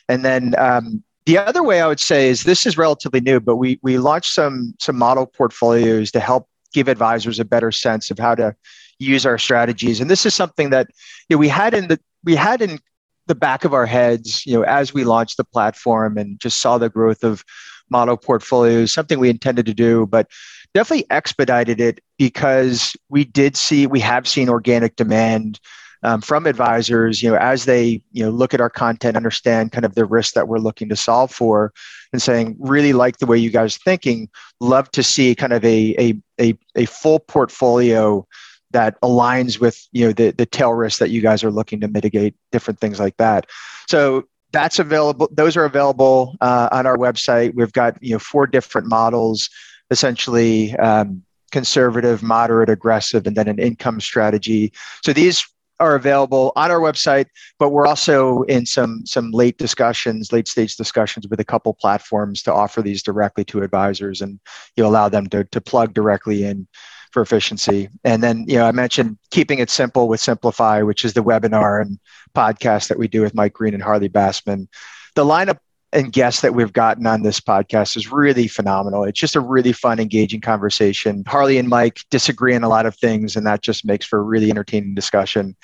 And 0.08 0.24
then 0.24 0.54
um, 0.60 1.04
the 1.26 1.38
other 1.38 1.64
way 1.64 1.82
I 1.82 1.88
would 1.88 2.00
say 2.00 2.30
is 2.30 2.44
this 2.44 2.66
is 2.66 2.78
relatively 2.78 3.22
new, 3.22 3.40
but 3.40 3.58
we 3.58 3.80
we 3.82 3.98
launched 3.98 4.34
some 4.34 4.74
some 4.80 4.98
model 4.98 5.26
portfolios 5.26 6.12
to 6.12 6.20
help 6.20 6.48
give 6.74 6.88
advisors 6.88 7.40
a 7.40 7.46
better 7.46 7.72
sense 7.72 8.10
of 8.12 8.18
how 8.18 8.36
to 8.36 8.56
use 9.00 9.26
our 9.26 9.38
strategies. 9.38 10.00
And 10.00 10.10
this 10.10 10.26
is 10.26 10.34
something 10.34 10.70
that 10.70 10.88
you 11.30 11.36
know, 11.36 11.40
we 11.40 11.48
had 11.48 11.74
in 11.74 11.88
the 11.88 12.00
we 12.24 12.36
had 12.36 12.62
in 12.62 12.80
the 13.28 13.36
back 13.36 13.64
of 13.64 13.74
our 13.74 13.86
heads, 13.86 14.46
you 14.46 14.54
know, 14.54 14.64
as 14.64 14.94
we 14.94 15.04
launched 15.04 15.38
the 15.38 15.44
platform 15.44 16.18
and 16.18 16.40
just 16.40 16.62
saw 16.62 16.78
the 16.78 16.90
growth 16.90 17.24
of 17.24 17.44
model 17.90 18.18
portfolios, 18.18 18.92
something 18.92 19.20
we 19.20 19.30
intended 19.30 19.66
to 19.66 19.74
do, 19.74 20.08
but 20.08 20.28
definitely 20.74 21.06
expedited 21.10 21.80
it 21.80 22.00
because 22.18 22.96
we 23.10 23.24
did 23.26 23.56
see, 23.56 23.86
we 23.86 24.00
have 24.00 24.28
seen 24.28 24.50
organic 24.50 24.96
demand 24.96 25.60
um, 26.04 26.22
from 26.22 26.46
advisors, 26.46 27.22
you 27.22 27.30
know, 27.30 27.38
as 27.38 27.66
they, 27.66 28.02
you 28.12 28.24
know, 28.24 28.30
look 28.30 28.54
at 28.54 28.62
our 28.62 28.70
content, 28.70 29.16
understand 29.16 29.72
kind 29.72 29.86
of 29.86 29.96
the 29.96 30.06
risk 30.06 30.34
that 30.34 30.48
we're 30.48 30.58
looking 30.58 30.90
to 30.90 30.96
solve 30.96 31.32
for 31.32 31.74
and 32.12 32.22
saying, 32.22 32.56
really 32.60 32.94
like 32.94 33.18
the 33.18 33.26
way 33.26 33.38
you 33.38 33.50
guys 33.50 33.76
are 33.76 33.80
thinking, 33.80 34.30
love 34.60 34.90
to 34.92 35.04
see 35.04 35.36
kind 35.36 35.54
of 35.54 35.64
a, 35.64 35.96
a, 36.00 36.16
a, 36.40 36.58
a 36.76 36.86
full 36.86 37.20
portfolio 37.20 38.26
that 38.72 39.00
aligns 39.02 39.60
with 39.60 39.86
you 39.92 40.06
know 40.06 40.14
the 40.14 40.32
the 40.32 40.46
tail 40.46 40.72
risk 40.74 41.00
that 41.00 41.10
you 41.10 41.22
guys 41.22 41.44
are 41.44 41.52
looking 41.52 41.82
to 41.82 41.88
mitigate 41.88 42.36
different 42.52 42.80
things 42.80 43.00
like 43.00 43.18
that. 43.18 43.46
So 43.90 44.24
that's 44.52 44.80
available 44.80 45.30
those 45.32 45.56
are 45.56 45.66
available 45.66 46.36
uh, 46.42 46.70
on 46.72 46.86
our 46.86 46.98
website. 46.98 47.54
We've 47.54 47.74
got 47.74 48.02
you 48.02 48.14
know 48.14 48.20
four 48.20 48.48
different 48.48 48.88
models 48.88 49.50
essentially 49.90 50.74
um, 50.78 51.24
conservative 51.52 52.24
moderate 52.24 52.70
aggressive 52.70 53.28
and 53.28 53.36
then 53.36 53.48
an 53.48 53.60
income 53.60 54.00
strategy. 54.00 54.72
So 55.04 55.12
these 55.14 55.46
are 55.82 55.96
available 55.96 56.54
on 56.56 56.72
our 56.72 56.80
website 56.80 57.26
but 57.60 57.70
we're 57.70 57.88
also 57.88 58.44
in 58.44 58.66
some 58.66 59.06
some 59.06 59.32
late 59.32 59.58
discussions 59.58 60.32
late 60.32 60.48
stage 60.48 60.76
discussions 60.78 61.28
with 61.28 61.40
a 61.40 61.46
couple 61.46 61.74
platforms 61.74 62.42
to 62.44 62.54
offer 62.54 62.82
these 62.82 63.04
directly 63.04 63.44
to 63.44 63.64
advisors 63.64 64.22
and 64.22 64.40
you 64.78 64.86
allow 64.86 65.10
them 65.10 65.28
to, 65.28 65.44
to 65.46 65.60
plug 65.60 65.94
directly 65.94 66.44
in 66.44 66.68
for 67.12 67.22
efficiency. 67.22 67.90
And 68.04 68.24
then, 68.24 68.46
you 68.48 68.56
know, 68.56 68.66
I 68.66 68.72
mentioned 68.72 69.18
keeping 69.32 69.60
it 69.60 69.70
simple 69.70 70.08
with 70.08 70.20
Simplify, 70.20 70.82
which 70.82 71.06
is 71.06 71.14
the 71.14 71.24
webinar 71.24 71.82
and 71.82 72.00
podcast 72.36 72.88
that 72.88 72.98
we 72.98 73.08
do 73.08 73.22
with 73.22 73.36
Mike 73.36 73.54
Green 73.54 73.74
and 73.74 73.84
Harley 73.84 74.10
Bassman. 74.10 74.68
The 75.16 75.26
lineup 75.26 75.58
and 75.94 76.14
guests 76.14 76.42
that 76.42 76.56
we've 76.56 76.72
gotten 76.72 77.06
on 77.06 77.22
this 77.22 77.40
podcast 77.40 77.98
is 77.98 78.12
really 78.12 78.48
phenomenal. 78.48 79.04
It's 79.04 79.20
just 79.20 79.36
a 79.36 79.42
really 79.42 79.74
fun, 79.74 80.00
engaging 80.00 80.42
conversation. 80.42 81.24
Harley 81.28 81.58
and 81.58 81.68
Mike 81.68 82.02
disagree 82.10 82.56
on 82.56 82.64
a 82.64 82.70
lot 82.70 82.86
of 82.86 82.96
things, 82.96 83.36
and 83.36 83.46
that 83.46 83.62
just 83.62 83.86
makes 83.86 84.06
for 84.06 84.20
a 84.20 84.24
really 84.24 84.50
entertaining 84.50 84.96
discussion. 84.96 85.56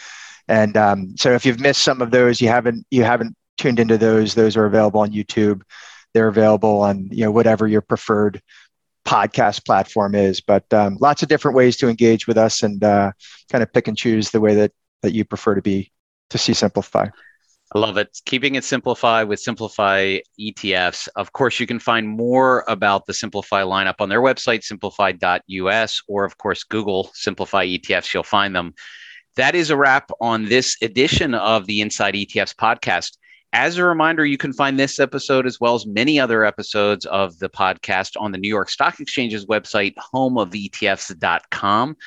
And 0.48 0.76
um, 0.76 1.16
so, 1.18 1.34
if 1.34 1.46
you've 1.46 1.60
missed 1.60 1.82
some 1.82 2.02
of 2.02 2.12
those, 2.12 2.42
you 2.42 2.50
haven't 2.50 2.86
you 2.92 3.04
haven't 3.04 3.36
tuned 3.58 3.80
into 3.80 3.98
those. 3.98 4.36
Those 4.36 4.58
are 4.58 4.66
available 4.66 5.02
on 5.02 5.12
YouTube. 5.12 5.62
They're 6.14 6.28
available 6.28 6.82
on 6.82 7.08
you 7.12 7.24
know 7.24 7.32
whatever 7.32 7.68
your 7.68 7.82
preferred 7.82 8.42
podcast 9.06 9.66
platform 9.66 10.14
is. 10.14 10.42
But 10.42 10.72
um, 10.74 10.98
lots 11.00 11.24
of 11.24 11.30
different 11.30 11.56
ways 11.56 11.78
to 11.78 11.88
engage 11.88 12.28
with 12.28 12.38
us 12.38 12.64
and 12.64 12.84
uh, 12.84 13.14
kind 13.50 13.64
of 13.64 13.72
pick 13.72 13.88
and 13.88 13.98
choose 13.98 14.30
the 14.30 14.42
way 14.42 14.56
that 14.56 14.72
that 15.04 15.14
you 15.14 15.24
prefer 15.24 15.56
to 15.56 15.62
be 15.62 15.92
to 16.30 16.38
see 16.38 16.54
Simplify. 16.54 17.08
I 17.76 17.80
love 17.80 17.98
it. 17.98 18.18
Keeping 18.26 18.56
it 18.56 18.64
simplify 18.64 19.24
with 19.24 19.42
Simplify 19.42 20.20
ETFs. 20.40 21.10
Of 21.18 21.34
course, 21.34 21.60
you 21.60 21.68
can 21.68 21.80
find 21.80 22.08
more 22.08 22.64
about 22.68 23.06
the 23.06 23.14
Simplify 23.14 23.64
lineup 23.64 23.96
on 24.00 24.08
their 24.08 24.22
website, 24.22 24.64
simplify.us, 24.64 26.02
or 26.08 26.24
of 26.24 26.38
course, 26.38 26.64
Google 26.64 27.12
Simplify 27.14 27.66
ETFs. 27.66 28.14
You'll 28.14 28.24
find 28.24 28.56
them. 28.56 28.74
That 29.36 29.54
is 29.54 29.70
a 29.70 29.78
wrap 29.78 30.10
on 30.22 30.46
this 30.46 30.78
edition 30.82 31.34
of 31.34 31.66
the 31.66 31.82
Inside 31.82 32.14
ETFs 32.14 32.56
podcast. 32.56 33.18
As 33.54 33.78
a 33.78 33.84
reminder, 33.84 34.26
you 34.26 34.38
can 34.38 34.54
find 34.54 34.80
this 34.80 35.00
episode 35.00 35.46
as 35.46 35.60
well 35.60 35.76
as 35.76 35.86
many 35.86 36.20
other 36.20 36.46
episodes 36.46 37.06
of 37.06 37.38
the 37.40 37.50
podcast 37.50 38.12
on 38.18 38.32
the 38.32 38.38
New 38.38 38.50
York 38.50 38.70
Stock 38.70 39.00
Exchange's 39.00 39.46
website, 39.46 39.94
homeofetfs.com. 40.14 41.98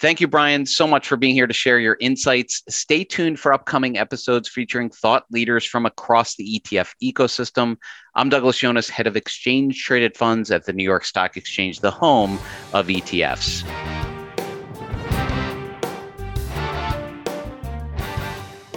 Thank 0.00 0.20
you, 0.20 0.28
Brian, 0.28 0.64
so 0.64 0.86
much 0.86 1.08
for 1.08 1.16
being 1.16 1.34
here 1.34 1.48
to 1.48 1.52
share 1.52 1.80
your 1.80 1.96
insights. 1.98 2.62
Stay 2.68 3.02
tuned 3.02 3.40
for 3.40 3.52
upcoming 3.52 3.98
episodes 3.98 4.48
featuring 4.48 4.90
thought 4.90 5.24
leaders 5.32 5.64
from 5.64 5.86
across 5.86 6.36
the 6.36 6.60
ETF 6.60 6.92
ecosystem. 7.02 7.78
I'm 8.14 8.28
Douglas 8.28 8.60
Yones, 8.60 8.88
head 8.88 9.08
of 9.08 9.16
exchange 9.16 9.82
traded 9.82 10.16
funds 10.16 10.52
at 10.52 10.66
the 10.66 10.72
New 10.72 10.84
York 10.84 11.04
Stock 11.04 11.36
Exchange, 11.36 11.80
the 11.80 11.90
home 11.90 12.38
of 12.72 12.86
ETFs. 12.86 13.64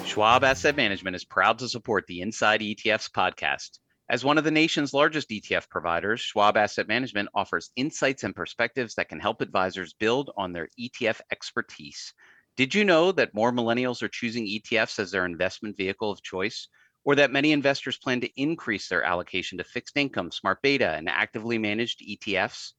Schwab 0.03 0.43
Asset 0.43 0.75
Management 0.75 1.15
is 1.15 1.23
proud 1.23 1.59
to 1.59 1.69
support 1.69 2.07
the 2.07 2.21
Inside 2.21 2.61
ETFs 2.61 3.11
podcast. 3.11 3.77
As 4.11 4.25
one 4.25 4.37
of 4.37 4.43
the 4.43 4.51
nation's 4.51 4.93
largest 4.93 5.29
ETF 5.29 5.69
providers, 5.69 6.19
Schwab 6.19 6.57
Asset 6.57 6.85
Management 6.85 7.29
offers 7.33 7.71
insights 7.77 8.25
and 8.25 8.35
perspectives 8.35 8.95
that 8.95 9.07
can 9.07 9.21
help 9.21 9.39
advisors 9.39 9.93
build 9.93 10.31
on 10.35 10.51
their 10.51 10.67
ETF 10.77 11.21
expertise. 11.31 12.13
Did 12.57 12.75
you 12.75 12.83
know 12.83 13.13
that 13.13 13.33
more 13.33 13.53
millennials 13.53 14.03
are 14.03 14.09
choosing 14.09 14.45
ETFs 14.45 14.99
as 14.99 15.11
their 15.11 15.23
investment 15.23 15.77
vehicle 15.77 16.11
of 16.11 16.21
choice? 16.21 16.67
Or 17.05 17.15
that 17.15 17.31
many 17.31 17.53
investors 17.53 17.97
plan 17.97 18.19
to 18.19 18.29
increase 18.35 18.89
their 18.89 19.01
allocation 19.01 19.57
to 19.59 19.63
fixed 19.63 19.95
income, 19.95 20.29
smart 20.33 20.61
beta, 20.61 20.89
and 20.89 21.07
actively 21.07 21.57
managed 21.57 22.01
ETFs? 22.01 22.73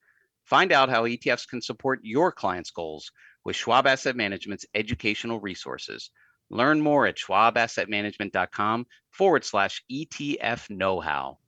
Find 0.44 0.70
out 0.70 0.90
how 0.90 1.04
ETFs 1.04 1.48
can 1.48 1.62
support 1.62 2.00
your 2.02 2.30
clients' 2.30 2.72
goals 2.72 3.10
with 3.42 3.56
Schwab 3.56 3.86
Asset 3.86 4.16
Management's 4.16 4.66
educational 4.74 5.40
resources. 5.40 6.10
Learn 6.52 6.82
more 6.82 7.06
at 7.06 7.16
schwabassetmanagement.com 7.16 8.86
forward 9.10 9.44
slash 9.44 9.82
ETF 9.90 10.68
know 10.70 11.00
how. 11.00 11.38